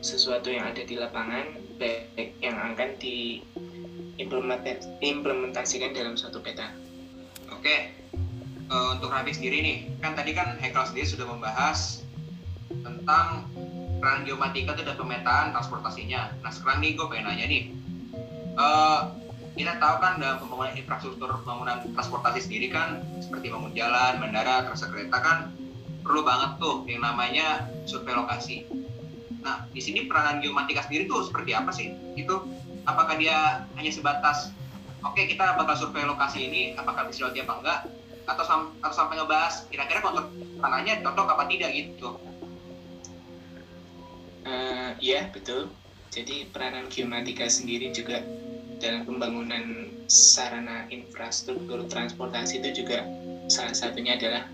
sesuatu 0.00 0.50
yang 0.50 0.66
ada 0.70 0.84
di 0.86 0.94
lapangan 0.94 1.44
baik 1.78 2.34
yang 2.42 2.58
akan 2.58 2.98
diimplementasikan 3.02 5.94
dalam 5.94 6.16
suatu 6.18 6.40
peta. 6.42 6.70
Oke, 7.50 7.90
uh, 8.70 8.90
untuk 8.94 9.10
Rafik 9.10 9.34
sendiri 9.34 9.62
nih, 9.62 9.86
kan 9.98 10.14
tadi 10.14 10.32
kan 10.34 10.58
Hekel 10.58 10.86
sendiri 10.86 11.06
sudah 11.06 11.26
membahas 11.26 12.02
tentang 12.68 13.44
peran 13.98 14.22
geomatika 14.22 14.78
itu 14.78 14.86
dan 14.86 14.94
pemetaan 14.94 15.50
transportasinya. 15.56 16.30
Nah 16.44 16.52
sekarang 16.54 16.78
nih 16.84 16.94
gue 16.94 17.06
pengen 17.10 17.26
nanya 17.26 17.46
nih, 17.50 17.74
uh, 18.54 19.10
kita 19.58 19.74
tahu 19.82 19.98
kan 19.98 20.22
dalam 20.22 20.38
pembangunan 20.38 20.78
infrastruktur 20.78 21.34
pembangunan 21.42 21.82
transportasi 21.90 22.46
sendiri 22.46 22.70
kan 22.70 23.02
seperti 23.18 23.50
bangun 23.50 23.74
jalan, 23.74 24.22
bandara, 24.22 24.62
kereta 24.70 25.18
kan 25.18 25.50
perlu 26.06 26.22
banget 26.22 26.62
tuh 26.62 26.86
yang 26.86 27.02
namanya 27.02 27.66
survei 27.84 28.14
lokasi. 28.14 28.62
Nah, 29.48 29.64
di 29.72 29.80
sini 29.80 30.04
peranan 30.04 30.44
geomatika 30.44 30.84
sendiri 30.84 31.08
tuh 31.08 31.24
seperti 31.24 31.56
apa 31.56 31.72
sih? 31.72 31.96
Itu 32.20 32.44
apakah 32.84 33.16
dia 33.16 33.64
hanya 33.80 33.88
sebatas 33.88 34.52
oke 35.00 35.16
okay, 35.16 35.24
kita 35.24 35.56
bakal 35.56 35.72
survei 35.72 36.04
lokasi 36.04 36.52
ini 36.52 36.62
apakah 36.76 37.08
bisa 37.08 37.24
lewat 37.24 37.48
apa 37.48 37.54
enggak 37.56 37.78
atau, 38.28 38.44
sam 38.44 38.60
atau 38.84 38.92
sampai 38.92 39.16
ngebahas 39.16 39.64
kira-kira 39.72 40.04
kontur 40.04 40.28
tanahnya 40.60 41.00
cocok 41.00 41.32
apa 41.32 41.44
tidak 41.48 41.72
gitu? 41.72 42.20
Uh, 44.44 44.92
iya 45.00 45.32
betul. 45.32 45.72
Jadi 46.12 46.52
peranan 46.52 46.92
geomatika 46.92 47.48
sendiri 47.48 47.88
juga 47.88 48.20
dalam 48.84 49.08
pembangunan 49.08 49.88
sarana 50.12 50.84
infrastruktur 50.92 51.88
transportasi 51.88 52.60
itu 52.60 52.84
juga 52.84 53.00
salah 53.48 53.72
satunya 53.72 54.20
adalah 54.20 54.44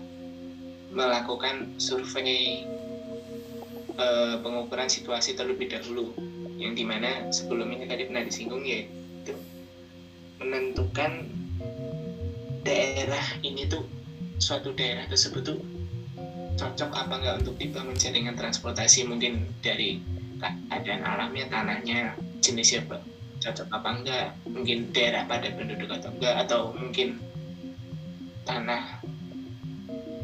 melakukan 0.95 1.75
survei 1.83 2.63
uh, 3.99 4.39
pengukuran 4.39 4.87
situasi 4.87 5.35
terlebih 5.35 5.71
dahulu. 5.71 6.15
Yang 6.55 6.73
di 6.79 6.83
mana 6.87 7.27
sebelum 7.35 7.67
ini 7.75 7.85
tadi 7.85 8.07
pernah 8.07 8.23
disinggung 8.23 8.63
yaitu 8.63 9.35
menentukan 10.39 11.27
daerah 12.63 13.25
ini 13.43 13.67
tuh 13.67 13.83
suatu 14.39 14.71
daerah 14.71 15.05
tersebut 15.11 15.43
tuh 15.43 15.59
cocok 16.55 16.91
apa 16.95 17.13
enggak 17.19 17.35
untuk 17.43 17.55
dibangun 17.59 17.95
jaringan 17.99 18.39
transportasi. 18.39 19.03
Mungkin 19.03 19.51
dari 19.59 19.99
keadaan 20.39 21.03
alamnya 21.03 21.45
tanahnya 21.51 22.15
jenisnya 22.39 22.83
cocok 23.43 23.67
apa 23.71 23.89
enggak 23.99 24.25
mungkin 24.47 24.89
daerah 24.95 25.27
pada 25.27 25.51
penduduk 25.51 25.91
atau 25.91 26.09
enggak 26.15 26.35
atau 26.47 26.61
mungkin 26.71 27.19
tanah 28.45 28.94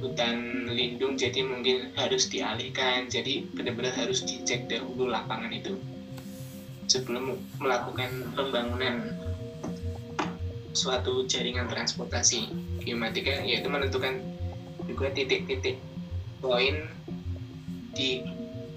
hutan 0.01 0.67
lindung 0.73 1.15
jadi 1.15 1.45
mungkin 1.45 1.93
harus 1.93 2.27
dialihkan. 2.27 3.07
Jadi 3.07 3.45
benar-benar 3.53 3.93
harus 3.93 4.25
dicek 4.25 4.67
dahulu 4.67 5.07
lapangan 5.07 5.53
itu 5.53 5.77
sebelum 6.91 7.39
melakukan 7.61 8.35
pembangunan 8.35 9.15
suatu 10.75 11.23
jaringan 11.23 11.71
transportasi 11.71 12.51
geomatika 12.83 13.43
yaitu 13.47 13.71
menentukan 13.71 14.19
juga 14.87 15.07
titik-titik 15.15 15.79
poin 16.43 16.91
di 17.95 18.23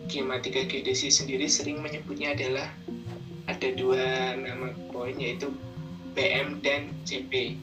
geomatika 0.06 0.62
geodesi 0.66 1.10
sendiri 1.10 1.50
sering 1.50 1.82
menyebutnya 1.82 2.38
adalah 2.38 2.70
ada 3.50 3.68
dua 3.74 4.34
nama 4.38 4.70
poin 4.90 5.14
yaitu 5.18 5.50
PM 6.14 6.62
dan 6.62 6.94
CP 7.02 7.58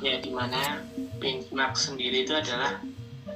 ya 0.00 0.18
di 0.24 0.30
mana 0.32 0.82
benchmark 1.20 1.76
sendiri 1.76 2.24
itu 2.24 2.32
adalah 2.32 2.80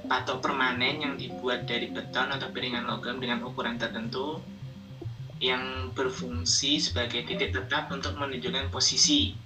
patok 0.07 0.43
permanen 0.43 1.03
yang 1.03 1.15
dibuat 1.19 1.67
dari 1.67 1.91
beton 1.91 2.31
atau 2.31 2.49
piringan 2.55 2.87
logam 2.87 3.19
dengan 3.19 3.43
ukuran 3.43 3.79
tertentu 3.79 4.39
yang 5.43 5.93
berfungsi 5.93 6.81
sebagai 6.81 7.29
titik 7.29 7.53
tetap 7.53 7.93
untuk 7.93 8.17
menunjukkan 8.17 8.73
posisi 8.73 9.37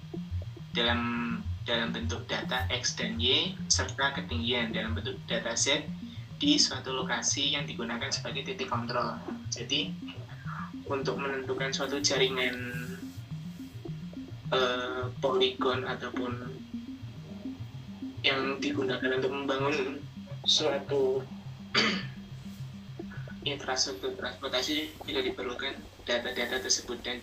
dalam 0.71 1.35
dalam 1.67 1.93
bentuk 1.93 2.25
data 2.25 2.65
X 2.71 2.95
dan 2.97 3.19
Y 3.19 3.53
serta 3.67 4.15
ketinggian 4.15 4.71
dalam 4.73 4.97
bentuk 4.97 5.19
data 5.27 5.53
Z 5.53 5.83
di 6.41 6.57
suatu 6.57 6.95
lokasi 6.95 7.53
yang 7.53 7.69
digunakan 7.69 8.09
sebagai 8.09 8.41
titik 8.41 8.71
kontrol. 8.71 9.13
Jadi 9.53 9.93
untuk 10.89 11.21
menentukan 11.21 11.69
suatu 11.69 12.01
jaringan 12.01 12.55
uh, 14.49 15.05
poligon 15.21 15.85
ataupun 15.85 16.33
yang 18.25 18.57
digunakan 18.57 19.21
untuk 19.21 19.31
membangun 19.33 20.01
suatu 20.41 21.21
infrastruktur 23.51 24.17
transportasi 24.17 24.93
juga 25.05 25.21
diperlukan 25.21 25.73
data-data 26.05 26.61
tersebut 26.61 26.97
dan 27.05 27.21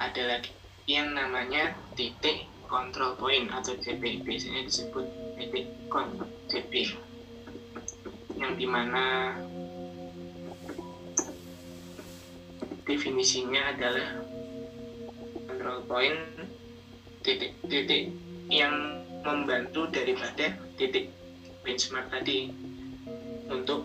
ada 0.00 0.22
lagi 0.24 0.52
yang 0.88 1.12
namanya 1.12 1.76
titik 1.96 2.48
control 2.68 3.16
point 3.16 3.48
atau 3.52 3.76
CP 3.76 4.24
biasanya 4.24 4.64
disebut 4.64 5.06
titik 5.36 5.66
control 5.92 6.28
CP 6.48 6.96
yang 8.40 8.56
di 8.56 8.64
mana 8.64 9.36
definisinya 12.88 13.76
adalah 13.76 14.08
control 15.46 15.78
point 15.84 16.18
titik-titik 17.20 18.10
yang 18.48 19.04
membantu 19.20 19.84
daripada 19.92 20.56
titik 20.80 21.12
benchmark 21.62 22.08
tadi 22.08 22.50
untuk 23.50 23.84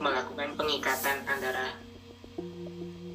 melakukan 0.00 0.56
pengikatan 0.56 1.20
antara 1.28 1.76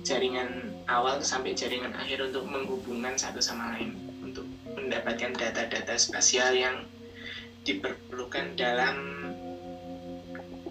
jaringan 0.06 0.70
awal 0.86 1.18
sampai 1.26 1.58
jaringan 1.58 1.94
akhir 1.98 2.30
untuk 2.30 2.46
menghubungkan 2.46 3.18
satu 3.18 3.41
sama 3.41 3.74
lain 3.74 3.98
untuk 4.22 4.46
mendapatkan 4.78 5.34
data-data 5.34 5.98
spasial 5.98 6.54
yang 6.54 6.86
diperlukan 7.65 8.54
dalam 8.54 8.98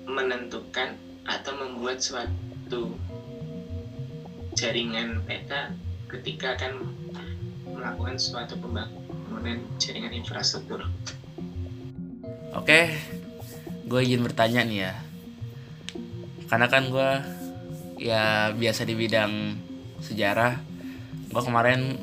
menentukan 0.06 0.94
atau 1.26 1.52
membuat 1.58 1.98
suatu 1.98 2.94
jaringan 4.54 5.18
peta 5.26 5.74
ketika 6.06 6.54
akan 6.54 6.94
melakukan 7.66 8.14
suatu 8.14 8.54
pembangunan 8.54 9.58
jaringan 9.82 10.14
infrastruktur. 10.14 10.86
Oke, 12.54 12.94
gue 13.84 14.00
ingin 14.00 14.24
bertanya 14.24 14.64
nih 14.64 14.78
ya, 14.88 14.94
karena 16.48 16.66
kan 16.72 16.88
gue 16.88 17.10
ya 18.00 18.50
biasa 18.52 18.84
di 18.88 18.94
bidang 18.96 19.32
sejarah 20.02 20.60
gue 21.34 21.42
kemarin 21.42 21.98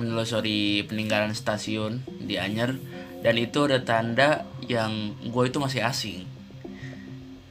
menelusuri 0.00 0.86
peninggalan 0.88 1.36
stasiun 1.36 2.00
di 2.22 2.40
Anyer 2.40 2.80
dan 3.20 3.34
itu 3.38 3.68
ada 3.68 3.84
tanda 3.84 4.48
yang 4.66 5.14
gue 5.20 5.44
itu 5.46 5.58
masih 5.62 5.84
asing. 5.84 6.26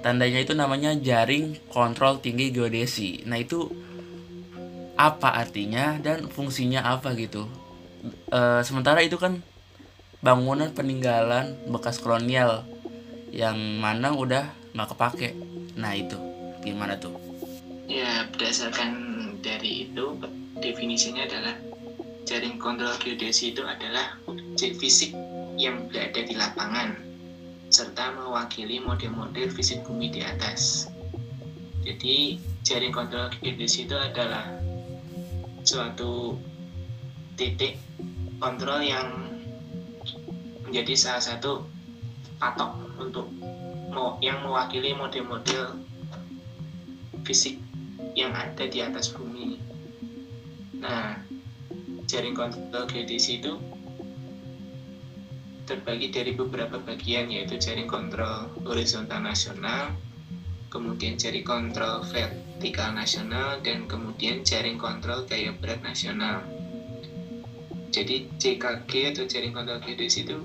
Tandanya 0.02 0.41
itu 0.41 0.58
namanya 0.58 0.98
jaring 0.98 1.62
kontrol 1.70 2.17
tinggi 2.20 2.50
geodesi. 2.50 3.22
Nah 3.30 3.38
itu 3.38 3.70
apa 4.98 5.38
artinya 5.38 6.02
dan 6.02 6.28
fungsinya 6.28 6.82
apa 6.82 7.13
gitu? 7.13 7.46
E, 8.34 8.65
sementara 8.65 9.06
itu 9.06 9.22
kan 9.22 9.46
bangunan 10.26 10.74
peninggalan 10.74 11.54
bekas 11.70 12.02
kolonial 12.02 12.65
yang 13.32 13.58
mana 13.80 14.12
udah 14.12 14.52
nggak 14.76 14.89
kepake. 14.91 15.30
Nah 15.80 15.96
itu. 15.96 16.20
Gimana 16.62 17.00
tuh? 17.00 17.15
Ya 17.88 18.28
berdasarkan 18.30 18.91
dari 19.41 19.89
itu 19.89 20.20
definisinya 20.62 21.26
adalah 21.26 21.56
jaring 22.30 22.62
kontrol 22.62 22.94
geodesi 23.02 23.52
itu 23.52 23.65
adalah 23.65 24.15
objek 24.30 24.78
fisik 24.78 25.12
yang 25.58 25.89
berada 25.89 26.22
di 26.22 26.38
lapangan 26.38 26.96
serta 27.72 28.13
mewakili 28.13 28.84
model-model 28.84 29.50
fisik 29.52 29.82
bumi 29.88 30.12
di 30.12 30.22
atas. 30.22 30.91
Jadi 31.82 32.38
jaring 32.62 32.94
kontrol 32.94 33.34
geodesi 33.41 33.89
itu 33.89 33.98
adalah 33.98 34.54
suatu 35.65 36.38
titik 37.39 37.80
kontrol 38.38 38.86
yang 38.86 39.10
menjadi 40.62 40.94
salah 40.94 41.24
satu 41.24 41.65
patok 42.41 42.73
untuk 42.97 43.30
yang 44.25 44.41
mewakili 44.41 44.97
model-model 44.97 45.77
fisik 47.21 47.62
yang 48.17 48.34
ada 48.34 48.65
di 48.65 48.82
atas 48.82 49.13
bumi. 49.13 49.62
Nah, 50.82 51.21
jaring 52.10 52.34
kontrol 52.34 52.89
geodesi 52.89 53.38
itu 53.38 53.62
terbagi 55.69 56.10
dari 56.10 56.34
beberapa 56.34 56.82
bagian 56.82 57.30
yaitu 57.30 57.62
jaring 57.62 57.86
kontrol 57.86 58.49
horizontal 58.65 59.21
nasional, 59.21 59.93
kemudian 60.73 61.15
jaring 61.21 61.45
kontrol 61.45 62.01
vertikal 62.10 62.91
nasional, 62.91 63.62
dan 63.62 63.86
kemudian 63.86 64.41
jaring 64.41 64.82
kontrol 64.82 65.23
gaya 65.30 65.54
berat 65.54 65.80
nasional. 65.86 66.41
Jadi 67.91 68.27
JKG 68.39 69.13
atau 69.13 69.23
jaring 69.30 69.54
kontrol 69.54 69.80
geodesi 69.84 70.25
itu 70.25 70.41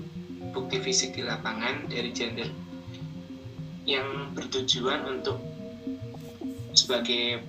bukti 0.57 0.81
fisik 0.81 1.13
di 1.13 1.21
lapangan 1.21 1.85
dari 1.85 2.09
gender 2.09 2.49
yang 3.85 4.33
bertujuan 4.33 5.05
untuk 5.05 5.37
sebagai 6.73 7.45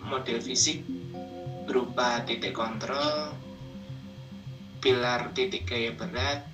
model 0.00 0.40
fisik 0.40 0.80
berupa 1.68 2.24
titik 2.24 2.56
kontrol, 2.56 3.36
pilar 4.80 5.28
titik 5.36 5.68
gaya 5.68 5.92
berat, 5.92 6.48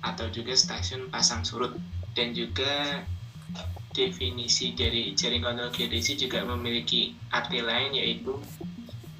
atau 0.00 0.32
juga 0.32 0.56
stasiun 0.56 1.12
pasang 1.12 1.44
surut. 1.44 1.76
Dan 2.16 2.32
juga 2.32 3.04
definisi 3.92 4.72
dari 4.72 5.12
jaring 5.12 5.44
kontrol 5.44 5.70
geodesi 5.70 6.16
juga 6.16 6.42
memiliki 6.46 7.14
arti 7.30 7.60
lain 7.60 7.94
yaitu 7.94 8.38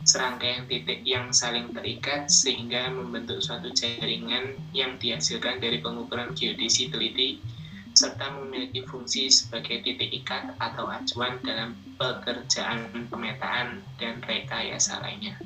serangkaian 0.09 0.65
titik 0.65 1.05
yang 1.05 1.29
saling 1.37 1.69
terikat 1.77 2.33
sehingga 2.33 2.89
membentuk 2.89 3.45
suatu 3.45 3.69
jaringan 3.77 4.57
yang 4.73 4.97
dihasilkan 4.97 5.61
dari 5.61 5.85
pengukuran 5.85 6.33
geodesi 6.33 6.89
teliti 6.89 7.45
serta 7.93 8.33
memiliki 8.41 8.89
fungsi 8.89 9.29
sebagai 9.29 9.85
titik 9.85 10.09
ikat 10.25 10.57
atau 10.57 10.89
acuan 10.89 11.37
dalam 11.45 11.77
pekerjaan 12.01 12.89
pemetaan 13.13 13.85
dan 14.01 14.25
rekayasa 14.25 15.05
lainnya. 15.05 15.37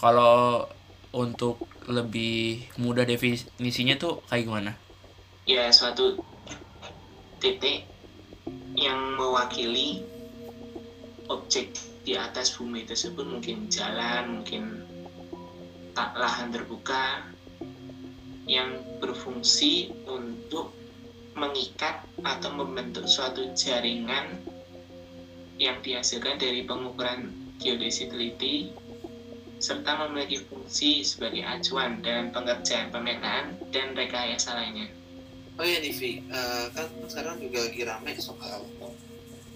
Kalau 0.00 0.64
untuk 1.12 1.60
lebih 1.84 2.72
mudah 2.80 3.04
definisinya 3.04 4.00
tuh 4.00 4.24
kayak 4.32 4.48
gimana? 4.48 4.72
Ya, 5.44 5.68
suatu 5.68 6.24
titik 7.36 7.84
yang 8.78 9.18
mewakili 9.20 10.08
objek 11.28 11.89
di 12.10 12.18
atas 12.18 12.58
bumi 12.58 12.82
tersebut 12.82 13.22
mungkin 13.22 13.70
jalan, 13.70 14.42
mungkin 14.42 14.82
tak 15.94 16.10
lahan 16.18 16.50
terbuka 16.50 17.22
yang 18.50 18.82
berfungsi 18.98 19.94
untuk 20.10 20.74
mengikat 21.38 22.02
atau 22.26 22.50
membentuk 22.50 23.06
suatu 23.06 23.54
jaringan 23.54 24.42
yang 25.62 25.78
dihasilkan 25.86 26.34
dari 26.34 26.66
pengukuran 26.66 27.30
geodesi 27.62 28.10
teliti 28.10 28.74
serta 29.62 30.02
memiliki 30.02 30.42
fungsi 30.50 31.06
sebagai 31.06 31.46
acuan 31.46 32.02
dalam 32.02 32.34
pengerjaan 32.34 32.90
pemetaan 32.90 33.54
dan 33.70 33.94
rekayasa 33.94 34.58
lainnya. 34.58 34.90
Oh 35.54 35.62
iya 35.62 35.78
Nivi, 35.78 36.26
uh, 36.26 36.74
kan 36.74 36.90
sekarang 37.06 37.38
juga 37.38 37.70
lagi 37.70 37.86
rame 37.86 38.18
soal 38.18 38.66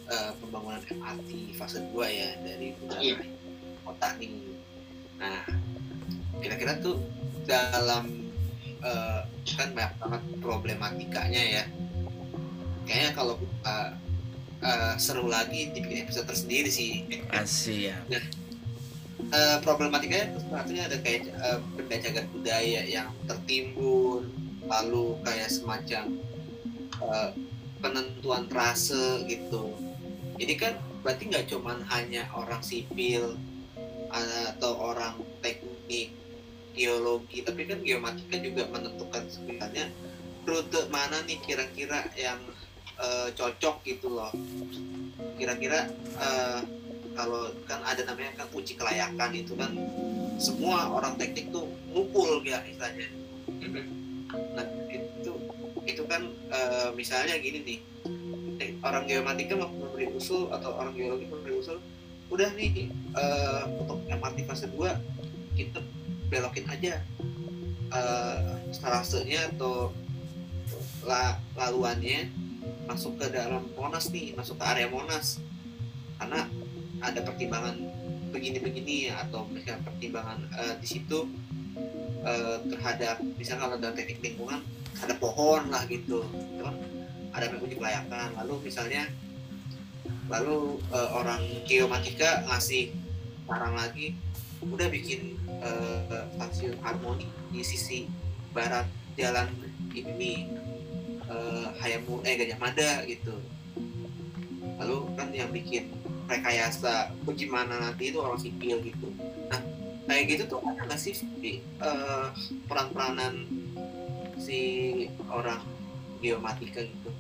uh, 0.09 0.33
pembangunan 0.41 0.81
MRT 0.83 1.55
fase 1.57 1.81
2 1.93 1.95
ya 2.11 2.29
dari 2.43 2.75
Bundaran 2.79 3.03
Iya. 3.03 3.17
kota 3.85 4.09
nih. 4.17 4.33
Nah, 5.21 5.45
kira-kira 6.41 6.81
tuh 6.81 7.01
dalam 7.45 8.33
uh, 8.81 9.21
kan 9.45 9.69
banyak 9.77 9.93
banget 10.01 10.23
problematikanya 10.41 11.43
ya. 11.61 11.65
Kayaknya 12.85 13.11
kalau 13.17 13.35
uh, 13.65 13.91
uh, 14.61 14.95
seru 14.97 15.29
lagi 15.29 15.73
dibikin 15.73 16.05
episode 16.09 16.29
tersendiri 16.29 16.69
sih. 16.69 17.05
Asih 17.33 17.93
ya. 17.93 17.99
Eh, 19.35 19.59
problematikanya 19.67 20.31
itu 20.31 20.41
satunya 20.47 20.83
ada 20.87 20.99
kayak 21.01 21.27
uh, 21.39 21.59
benda 21.75 21.97
cagar 22.03 22.27
budaya 22.31 22.83
yang 22.87 23.09
tertimbun 23.27 24.31
lalu 24.67 25.19
kayak 25.27 25.51
semacam 25.51 26.19
eh, 27.03 27.31
penentuan 27.83 28.47
trase 28.47 29.27
gitu 29.27 29.75
jadi 30.35 30.55
kan 30.59 30.75
berarti 31.05 31.23
nggak 31.31 31.47
cuman 31.53 31.79
hanya 31.93 32.27
orang 32.35 32.63
sipil 32.65 33.39
atau 34.15 34.73
orang 34.79 35.19
teknik 35.43 36.15
geologi 36.75 37.43
tapi 37.43 37.67
kan 37.71 37.79
geomatika 37.83 38.37
juga 38.43 38.67
menentukan 38.71 39.27
sebenarnya 39.31 39.91
rute 40.45 40.81
mana 40.93 41.23
nih 41.25 41.41
kira-kira 41.41 42.05
yang 42.19 42.39
eh, 43.01 43.29
cocok 43.33 43.81
gitu 43.87 44.13
loh. 44.13 44.31
Kira-kira 45.41 45.89
eh, 46.21 46.61
kalau 47.15 47.51
kan 47.65 47.81
ada 47.87 48.03
namanya 48.05 48.45
kan 48.45 48.49
uji 48.53 48.75
kelayakan 48.75 49.31
itu 49.33 49.55
kan 49.55 49.73
semua 50.37 50.91
orang 50.91 51.15
teknik 51.17 51.49
tuh 51.55 51.65
ngumpul 51.91 52.43
ya 52.45 52.61
istilahnya. 52.67 53.09
Nah 54.55 54.67
itu 54.91 55.33
itu 55.87 56.03
kan 56.11 56.23
eh, 56.53 56.89
misalnya 56.93 57.39
gini 57.41 57.59
nih 57.65 57.79
eh, 58.61 58.71
orang 58.85 59.09
geomatika 59.09 59.57
mau 59.95 60.03
memberi 60.03 60.19
usul 60.19 60.51
atau 60.51 60.75
orang 60.75 60.91
geologi 60.99 61.31
memberi 61.31 61.55
usul 61.55 61.79
udah 62.27 62.51
nih 62.59 62.91
eh, 63.15 63.63
untuk 63.79 64.03
MRT 64.11 64.43
fase 64.43 64.67
2 64.67 65.55
kita 65.55 65.79
belokin 66.27 66.67
aja 66.67 66.99
trasenya 68.75 69.55
atau 69.55 69.95
la, 71.07 71.39
laluannya 71.55 72.27
masuk 72.91 73.23
ke 73.23 73.31
dalam 73.31 73.71
Monas 73.79 74.11
nih 74.11 74.35
masuk 74.35 74.59
ke 74.59 74.65
area 74.67 74.91
Monas. 74.91 75.39
Karena 76.19 76.51
ada 76.99 77.23
pertimbangan 77.23 77.79
begini-begini 78.35 79.15
atau 79.15 79.47
misalnya 79.47 79.79
pertimbangan 79.87 80.43
eh, 80.59 80.75
di 80.83 80.87
situ 80.91 81.31
eh, 82.27 82.59
terhadap 82.67 83.23
misalnya 83.39 83.63
kalau 83.63 83.77
dalam 83.79 83.95
teknik 83.95 84.19
lingkungan 84.27 84.59
ada 84.99 85.15
pohon 85.23 85.71
lah 85.71 85.87
gitu. 85.87 86.27
Itu 86.27 86.63
kan 86.67 86.75
ada 87.31 87.47
uji 87.63 87.79
kelayakan 87.79 88.35
lalu 88.43 88.67
misalnya 88.67 89.07
lalu 90.29 90.81
eh, 90.93 91.09
orang 91.13 91.41
geomatika 91.69 92.45
ngasih 92.49 92.93
saran 93.45 93.77
lagi 93.77 94.17
udah 94.65 94.89
bikin 94.89 95.37
eh, 95.61 96.25
stasiun 96.37 96.77
harmoni 96.81 97.29
di 97.53 97.61
sisi 97.61 98.09
barat 98.57 98.89
jalan 99.21 99.53
ini 99.93 100.49
eh, 101.29 101.67
Hayamu 101.81 102.25
eh 102.25 102.35
Gajah 102.41 102.59
Mada 102.59 103.05
gitu. 103.05 103.37
Lalu 104.81 104.97
kan 105.15 105.29
yang 105.31 105.53
bikin 105.53 105.93
rekayasa 106.25 107.13
bagaimana 107.29 107.79
nanti 107.79 108.11
itu 108.11 108.19
orang 108.19 108.41
sipil 108.41 108.81
gitu. 108.81 109.13
Nah 109.53 109.61
kayak 110.09 110.25
gitu 110.37 110.57
tuh 110.57 110.61
ada 110.65 110.89
nggak 110.89 111.01
sih 111.01 111.15
eh, 111.45 112.27
peran-peranan 112.65 113.45
si 114.41 114.61
orang 115.29 115.63
geomatika 116.25 116.83
gitu 116.83 117.13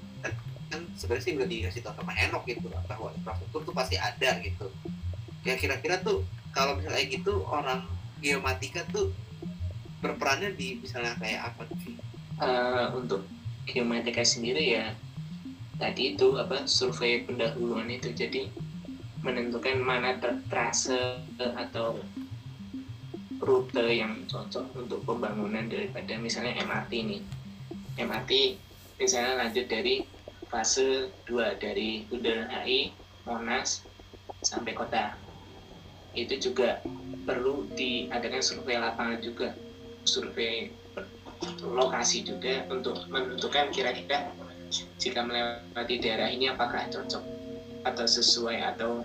kan, 0.75 0.83
sebenarnya 0.99 1.25
sih 1.25 1.33
udah 1.39 1.47
dikasih 1.47 1.81
tahu 1.87 1.95
sama 1.95 2.13
Enok 2.19 2.43
gitu 2.51 2.67
bahwa 2.67 3.15
infrastruktur 3.15 3.63
tuh 3.63 3.75
pasti 3.75 3.95
ada 3.95 4.43
gitu. 4.43 4.67
Ya 5.47 5.55
kira-kira 5.55 6.03
tuh 6.03 6.27
kalau 6.51 6.75
misalnya 6.75 7.07
gitu 7.07 7.47
orang 7.47 7.87
geomatika 8.19 8.83
tuh 8.91 9.15
berperannya 10.03 10.53
di 10.59 10.83
misalnya 10.83 11.15
kayak 11.23 11.55
apa 11.55 11.63
tuh 11.71 11.79
Vi? 11.87 11.93
Eh, 12.43 12.87
untuk 12.99 13.23
geomatika 13.65 14.27
sendiri 14.27 14.75
ya 14.75 14.91
tadi 15.79 16.19
itu 16.19 16.35
apa 16.35 16.67
survei 16.67 17.23
pendahuluan 17.23 17.87
itu. 17.87 18.11
Jadi 18.11 18.51
menentukan 19.23 19.81
mana 19.81 20.19
ter- 20.19 20.43
trase 20.51 21.23
atau 21.39 22.03
rute 23.41 23.85
yang 23.93 24.25
cocok 24.29 24.73
untuk 24.77 25.01
pembangunan 25.05 25.69
daripada 25.69 26.17
misalnya 26.21 26.59
MRT 26.65 26.93
ini. 26.93 27.19
MRT 27.99 28.31
misalnya 29.01 29.45
lanjut 29.45 29.67
dari 29.67 30.14
fase 30.55 31.11
2 31.27 31.59
dari 31.59 32.07
Bundaran 32.07 32.47
HI 32.47 32.95
Monas 33.27 33.83
sampai 34.47 34.71
kota. 34.71 35.19
Itu 36.15 36.39
juga 36.39 36.79
perlu 37.27 37.67
diadakan 37.75 38.39
survei 38.39 38.79
lapangan 38.79 39.19
juga 39.19 39.51
survei 40.07 40.71
lokasi 41.59 42.23
juga 42.23 42.71
untuk 42.71 43.03
menentukan 43.11 43.75
kira-kira 43.75 44.31
jika 45.03 45.27
melewati 45.27 45.99
daerah 45.99 46.31
ini 46.31 46.47
apakah 46.55 46.87
cocok 46.87 47.25
atau 47.83 48.07
sesuai 48.07 48.59
atau 48.63 49.03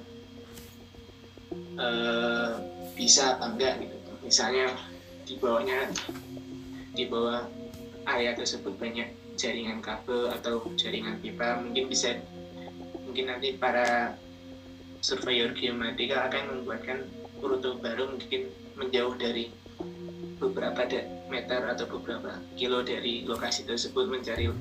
eh, 1.82 2.52
bisa 2.94 3.34
apa 3.34 3.50
enggak 3.50 3.74
gitu. 3.82 3.98
Misalnya 4.22 4.70
di 5.26 5.34
bawahnya 5.42 5.90
di 6.94 7.10
bawah 7.10 7.50
area 8.06 8.38
tersebut 8.38 8.78
banyak 8.78 9.19
jaringan 9.40 9.80
kabel 9.80 10.28
atau 10.36 10.68
jaringan 10.76 11.16
pipa 11.24 11.64
mungkin 11.64 11.88
bisa 11.88 12.20
mungkin 13.08 13.32
nanti 13.32 13.56
para 13.56 14.20
surveyor 15.00 15.56
geomatika 15.56 16.28
akan 16.28 16.60
membuatkan 16.60 17.08
rute 17.40 17.80
baru 17.80 18.12
mungkin 18.12 18.52
menjauh 18.76 19.16
dari 19.16 19.48
beberapa 20.40 20.84
meter 21.32 21.62
atau 21.72 21.86
beberapa 21.88 22.36
kilo 22.60 22.84
dari 22.84 23.24
lokasi 23.24 23.64
tersebut 23.64 24.12
mencari 24.12 24.52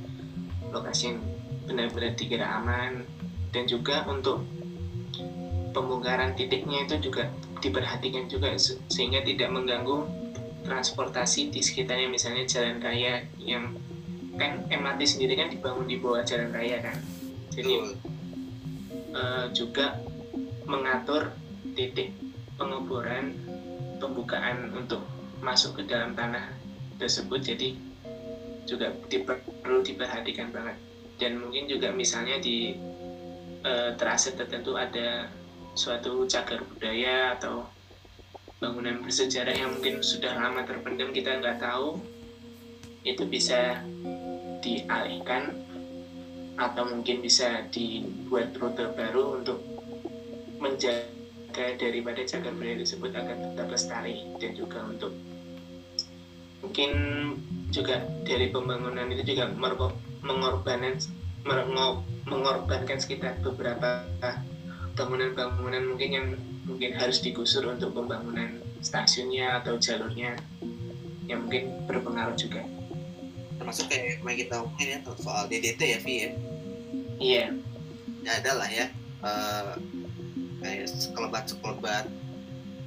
lokasi 0.71 1.15
yang 1.15 1.19
benar-benar 1.67 2.13
dikira 2.15 2.47
aman. 2.61 3.03
Dan 3.49 3.65
juga 3.65 4.05
untuk 4.05 4.45
pembongkaran 5.73 6.37
titiknya 6.37 6.85
itu 6.85 7.09
juga 7.09 7.33
diperhatikan 7.65 8.29
juga 8.29 8.53
se- 8.61 8.77
sehingga 8.93 9.25
tidak 9.25 9.49
mengganggu 9.49 10.05
transportasi 10.69 11.49
di 11.49 11.65
sekitarnya 11.65 12.13
misalnya 12.13 12.45
jalan 12.45 12.77
raya 12.85 13.25
yang 13.41 13.73
kan 14.39 14.65
MRT 14.71 15.01
sendiri 15.05 15.35
kan 15.35 15.51
dibangun 15.51 15.91
di 15.91 15.99
bawah 15.99 16.23
jalan 16.23 16.55
raya 16.55 16.79
kan. 16.79 16.97
Jadi 17.53 17.75
eh, 19.13 19.45
juga 19.53 19.99
mengatur 20.65 21.35
titik 21.75 22.15
pengeboran 22.55 23.35
pembukaan 23.99 24.71
untuk 24.79 25.03
masuk 25.43 25.83
ke 25.83 25.91
dalam 25.91 26.15
tanah 26.15 26.55
tersebut. 27.03 27.43
Jadi 27.43 27.75
juga 28.65 28.95
diper- 29.11 29.43
perlu 29.61 29.83
diperhatikan 29.83 30.55
banget. 30.55 30.79
Dan 31.19 31.43
mungkin 31.43 31.67
juga 31.67 31.91
misalnya 31.91 32.39
di 32.39 32.79
eh, 33.67 33.91
trase 33.99 34.39
tertentu 34.39 34.79
ada 34.79 35.27
suatu 35.75 36.27
cagar 36.31 36.63
budaya 36.63 37.39
atau 37.39 37.67
bangunan 38.59 38.99
bersejarah 39.07 39.55
yang 39.55 39.71
mungkin 39.79 40.03
sudah 40.03 40.35
lama 40.35 40.67
terpendam 40.67 41.15
kita 41.15 41.39
nggak 41.39 41.63
tahu 41.63 42.03
itu 43.07 43.23
bisa 43.31 43.79
dialihkan 44.61 45.55
atau 46.59 46.83
mungkin 46.91 47.23
bisa 47.23 47.63
dibuat 47.71 48.51
rute 48.59 48.91
baru 48.99 49.39
untuk 49.39 49.63
menjaga 50.59 51.79
daripada 51.79 52.27
cagar 52.27 52.51
budaya 52.55 52.83
tersebut 52.83 53.11
agar 53.15 53.37
tetap 53.39 53.67
lestari 53.71 54.27
dan 54.43 54.59
juga 54.59 54.83
untuk 54.83 55.15
mungkin 56.59 56.91
juga 57.71 58.03
dari 58.27 58.51
pembangunan 58.51 59.07
itu 59.15 59.35
juga 59.35 59.55
mengorbankan 60.27 60.99
mengorbankan 62.27 62.99
sekitar 62.99 63.39
beberapa 63.39 64.03
bangunan-bangunan 64.99 65.95
mungkin 65.95 66.11
yang 66.11 66.27
mungkin 66.67 66.99
harus 66.99 67.23
digusur 67.23 67.71
untuk 67.71 67.95
pembangunan 67.95 68.59
stasiunnya 68.83 69.63
atau 69.63 69.79
jalurnya 69.79 70.35
yang 71.31 71.47
mungkin 71.47 71.87
berpengaruh 71.87 72.35
juga 72.35 72.67
termasuk 73.59 73.91
kayak 73.91 74.23
kemarin 74.23 74.39
kita 74.47 74.55
ngomongin 74.63 74.89
ya 74.95 74.99
soal 75.19 75.45
DDT 75.51 75.81
ya 75.83 75.99
Vi 76.01 76.15
ya. 76.15 76.31
Iya. 77.19 77.47
Ya 78.23 78.31
ada 78.39 78.53
lah 78.55 78.69
ya 78.71 78.87
uh, 79.27 79.75
kayak 80.63 80.87
sekelebat-sekelebat 80.87 82.07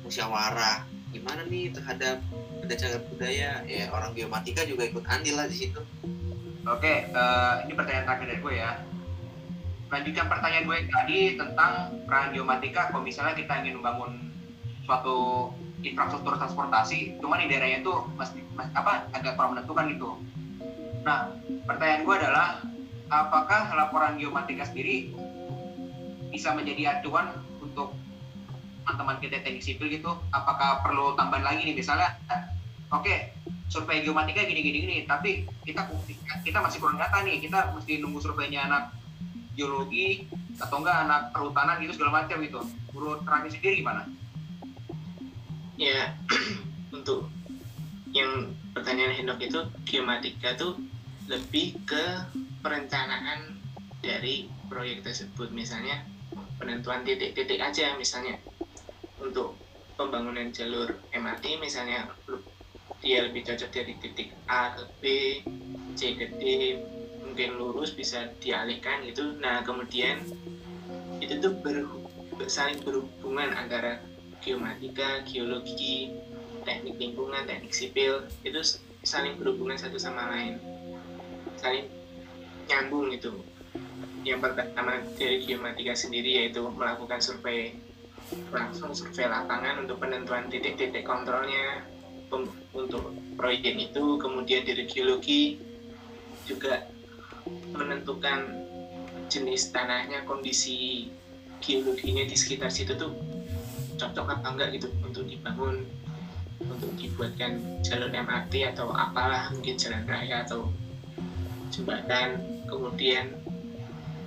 musyawarah. 0.08 0.88
Gimana 1.12 1.44
nih 1.52 1.76
terhadap 1.76 2.24
ada 2.64 2.74
cagar 2.80 3.04
budaya? 3.12 3.62
Ya 3.68 3.86
orang 3.92 4.16
biomatika 4.16 4.64
juga 4.64 4.88
ikut 4.88 5.04
andil 5.12 5.36
lah 5.36 5.52
di 5.52 5.56
situ. 5.60 5.82
Oke 6.64 7.12
uh, 7.12 7.68
ini 7.68 7.74
pertanyaan 7.76 8.08
terakhir 8.08 8.28
dari 8.32 8.40
gue 8.40 8.54
ya. 8.56 8.72
Lanjutkan 9.92 10.26
pertanyaan 10.32 10.66
gue 10.72 10.78
tadi 10.88 11.20
tentang 11.36 11.72
peran 12.08 12.32
geomatika 12.32 12.96
kalau 12.96 13.04
misalnya 13.04 13.36
kita 13.36 13.60
ingin 13.60 13.84
membangun 13.84 14.32
suatu 14.88 15.52
infrastruktur 15.84 16.40
transportasi. 16.40 17.20
Cuman 17.20 17.44
di 17.44 17.52
daerahnya 17.52 17.84
itu 17.84 17.94
masih 18.16 18.40
mas, 18.56 18.72
apa 18.72 19.12
agak 19.12 19.36
kurang 19.36 19.60
menentukan 19.60 19.92
gitu 19.92 20.16
nah 21.02 21.34
pertanyaan 21.66 22.06
gue 22.06 22.16
adalah 22.16 22.48
apakah 23.12 23.76
laporan 23.76 24.16
geomatika 24.16 24.64
sendiri 24.64 25.12
bisa 26.32 26.56
menjadi 26.56 26.98
acuan 26.98 27.36
untuk 27.60 27.92
teman-teman 28.82 29.20
kita 29.20 29.44
teknik 29.44 29.64
sipil 29.64 29.88
gitu? 29.92 30.12
Apakah 30.32 30.80
perlu 30.82 31.14
tambahan 31.20 31.44
lagi 31.44 31.68
nih? 31.68 31.76
Misalnya 31.76 32.16
oke 32.92 33.04
okay, 33.04 33.36
survei 33.68 34.02
geomatika 34.02 34.44
gini 34.48 34.64
gini 34.64 34.78
gini 34.84 34.98
tapi 35.04 35.48
kita 35.68 35.92
kita 36.42 36.60
masih 36.64 36.80
kurang 36.80 36.98
data 36.98 37.22
nih. 37.22 37.44
Kita 37.44 37.76
mesti 37.76 38.00
nunggu 38.00 38.24
surveinya 38.24 38.68
anak 38.68 38.96
geologi 39.56 40.26
atau 40.58 40.80
enggak 40.80 40.98
anak 41.08 41.22
perhutanan 41.36 41.84
gitu 41.84 41.94
segala 42.00 42.24
macam 42.24 42.40
gitu. 42.40 42.60
Menurut 42.96 43.22
Rani 43.28 43.50
sendiri 43.52 43.84
gimana? 43.84 44.08
Ya 45.76 46.16
untuk 46.96 47.28
yang 48.12 48.56
pertanyaan 48.76 49.16
Hendok 49.16 49.40
itu 49.44 49.60
geomatika 49.88 50.56
tuh 50.56 50.80
lebih 51.32 51.80
ke 51.88 52.28
perencanaan 52.60 53.56
dari 54.04 54.52
proyek 54.68 55.08
tersebut. 55.08 55.56
Misalnya 55.56 56.04
penentuan 56.60 57.08
titik-titik 57.08 57.64
aja 57.64 57.96
misalnya. 57.96 58.36
Untuk 59.22 59.56
pembangunan 59.96 60.52
jalur 60.52 60.92
MRT 61.14 61.62
misalnya 61.62 62.10
dia 63.00 63.26
lebih 63.26 63.48
cocok 63.48 63.70
dari 63.72 63.94
titik 63.98 64.34
A 64.52 64.76
ke 64.76 64.84
B, 65.00 65.04
C 65.96 66.18
ke 66.20 66.26
D, 66.38 66.44
mungkin 67.22 67.58
lurus 67.58 67.96
bisa 67.96 68.30
dialihkan 68.44 69.06
gitu. 69.08 69.38
Nah 69.40 69.64
kemudian 69.64 70.22
itu 71.22 71.38
tuh 71.38 71.54
ber, 71.62 71.86
saling 72.50 72.82
berhubungan 72.82 73.54
antara 73.54 74.02
geomatika 74.42 75.22
geologi 75.24 76.10
teknik 76.66 76.98
lingkungan 76.98 77.46
teknik 77.46 77.74
sipil 77.74 78.26
itu 78.42 78.62
saling 79.06 79.38
berhubungan 79.38 79.78
satu 79.78 79.98
sama 80.02 80.30
lain 80.34 80.58
saling 81.62 81.86
nyambung 82.66 83.14
itu 83.14 83.30
yang 84.26 84.42
pertama 84.42 85.02
dari 85.18 85.46
geomatika 85.46 85.94
sendiri 85.94 86.42
yaitu 86.42 86.66
melakukan 86.74 87.22
survei 87.22 87.78
langsung 88.50 88.98
survei 88.98 89.30
lapangan 89.30 89.86
untuk 89.86 90.02
penentuan 90.02 90.50
titik-titik 90.50 91.06
kontrolnya 91.06 91.86
untuk 92.74 93.14
proyek 93.36 93.76
itu 93.78 94.18
kemudian 94.18 94.64
dari 94.64 94.88
geologi 94.88 95.60
juga 96.48 96.88
menentukan 97.76 98.66
jenis 99.28 99.70
tanahnya 99.72 100.24
kondisi 100.24 101.08
geologinya 101.60 102.24
di 102.26 102.36
sekitar 102.36 102.72
situ 102.72 102.96
tuh 102.96 103.12
cocok 104.00 104.28
apa 104.28 104.48
enggak 104.50 104.70
gitu 104.80 104.88
untuk 105.04 105.28
dibangun 105.28 105.86
untuk 106.62 106.92
dibuatkan 106.98 107.82
jalur 107.86 108.10
MRT 108.10 108.74
atau 108.74 108.94
apalah 108.94 109.50
mungkin 109.54 109.76
jalan 109.78 110.04
raya 110.10 110.46
atau 110.46 110.70
jembatan 111.72 112.44
kemudian 112.68 113.32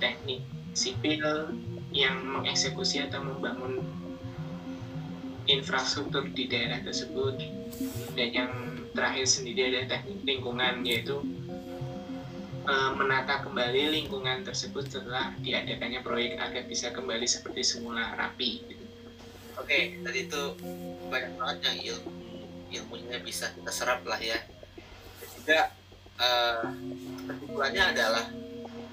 teknik 0.01 0.43
sipil 0.75 1.55
yang 1.95 2.19
mengeksekusi 2.27 3.05
atau 3.05 3.23
membangun 3.23 3.79
infrastruktur 5.45 6.25
di 6.33 6.49
daerah 6.49 6.81
tersebut 6.81 7.37
dan 8.17 8.29
yang 8.33 8.51
terakhir 8.91 9.29
sendiri 9.29 9.71
ada 9.71 9.95
teknik 9.95 10.25
lingkungan 10.25 10.81
yaitu 10.83 11.21
uh, 12.65 12.91
menata 12.97 13.45
kembali 13.45 13.93
lingkungan 13.93 14.41
tersebut 14.41 14.89
setelah 14.89 15.31
diadakannya 15.39 16.01
proyek 16.01 16.41
agar 16.41 16.63
bisa 16.65 16.89
kembali 16.91 17.25
seperti 17.29 17.61
semula 17.61 18.13
rapi. 18.17 18.65
Gitu. 18.65 18.85
Oke, 19.55 20.01
tadi 20.01 20.19
itu 20.27 20.43
banyak 21.07 21.31
banget 21.39 21.57
yang 21.63 21.77
ilmu 21.93 22.11
ilmunya 22.75 23.17
bisa 23.23 23.53
kita 23.55 23.71
serap 23.71 24.03
lah 24.03 24.19
ya. 24.19 24.35
Dan 25.21 25.27
juga 25.39 25.59
uh, 26.19 26.65
kesimpulannya 27.55 27.83
adalah 27.95 28.25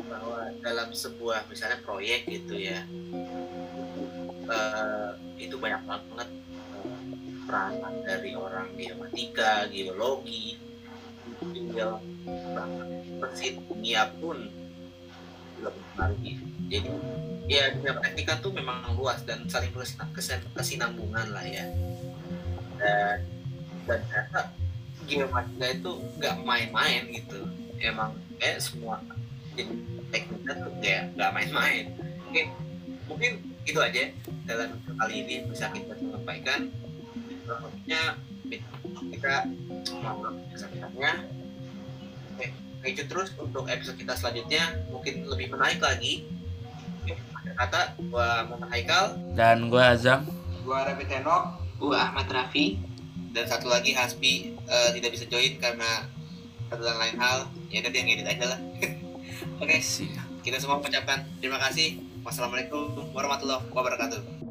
bahwa 0.07 0.38
dalam 0.62 0.88
sebuah 0.94 1.51
misalnya 1.51 1.83
proyek 1.83 2.31
gitu 2.31 2.55
ya 2.62 2.87
uh, 4.46 5.18
itu 5.35 5.59
banyak 5.59 5.83
banget 5.83 6.31
uh, 6.79 6.87
peranan 7.42 7.94
dari 8.07 8.38
orang 8.38 8.70
geomatika, 8.79 9.66
geologi, 9.66 10.62
tinggal 11.42 11.98
mesin 13.18 13.66
kimia 13.66 14.14
pun 14.22 14.46
juga 15.59 15.75
mempengaruhi 15.75 16.33
jadi 16.70 16.90
ya 17.51 17.75
dunia 17.75 17.98
praktika 17.98 18.38
tuh 18.46 18.55
memang 18.55 18.94
luas 18.94 19.27
dan 19.27 19.42
saling 19.51 19.75
kesinambungan 20.55 21.35
lah 21.35 21.42
ya. 21.42 21.66
Dan 22.79 23.27
dan 23.90 23.98
ternyata 24.07 24.55
geomatika 25.11 25.66
itu 25.66 25.92
nggak 26.22 26.35
main-main 26.46 27.11
gitu 27.11 27.42
emang 27.83 28.14
kayak 28.38 28.62
semua 28.62 29.03
jadi 29.53 29.75
tekniknya 30.09 30.55
tuh 30.64 30.73
kayak 30.81 31.03
nggak 31.18 31.31
main-main. 31.35 31.85
Oke 32.29 32.42
mungkin 33.11 33.33
itu 33.62 33.79
aja 33.79 34.11
dalam 34.49 34.75
kali 34.99 35.14
ini 35.27 35.35
bisa 35.51 35.68
kita 35.71 35.95
sampaikan. 35.99 36.71
Selanjutnya 37.42 38.01
kita 39.12 39.35
mau 40.01 40.31
kesaksiannya 40.55 41.12
Oke, 42.83 42.99
terus 43.07 43.31
untuk 43.38 43.71
episode 43.71 43.95
kita 43.95 44.18
selanjutnya. 44.18 44.75
Mungkin 44.90 45.23
lebih 45.31 45.55
menarik 45.55 45.79
lagi. 45.79 46.27
ada 47.07 47.53
kata 47.55 47.81
gua 48.11 48.42
Muhammad 48.51 48.71
Haikal. 48.75 49.05
Dan 49.38 49.71
gua 49.71 49.95
Azam. 49.95 50.27
Gua 50.66 50.83
Rafi 50.90 51.07
Tenok, 51.07 51.45
gua 51.79 52.11
Ahmad 52.11 52.27
Rafi. 52.27 52.83
Dan 53.31 53.47
satu 53.47 53.71
lagi 53.71 53.95
Hasbi 53.95 54.59
uh, 54.66 54.90
tidak 54.99 55.14
bisa 55.14 55.31
join 55.31 55.62
karena 55.62 56.11
satu 56.73 56.89
dan 56.89 56.97
lain 56.97 57.17
hal. 57.21 57.39
Ya 57.69 57.85
nanti 57.85 57.97
yang 58.01 58.09
edit 58.09 58.27
aja 58.27 58.57
lah. 58.57 58.61
Oke, 59.63 59.79
okay. 59.79 59.81
kita 60.41 60.57
semua 60.57 60.81
mengucapkan 60.81 61.21
terima 61.39 61.61
kasih. 61.61 62.01
Wassalamualaikum 62.25 63.13
warahmatullahi 63.13 63.63
wabarakatuh. 63.71 64.41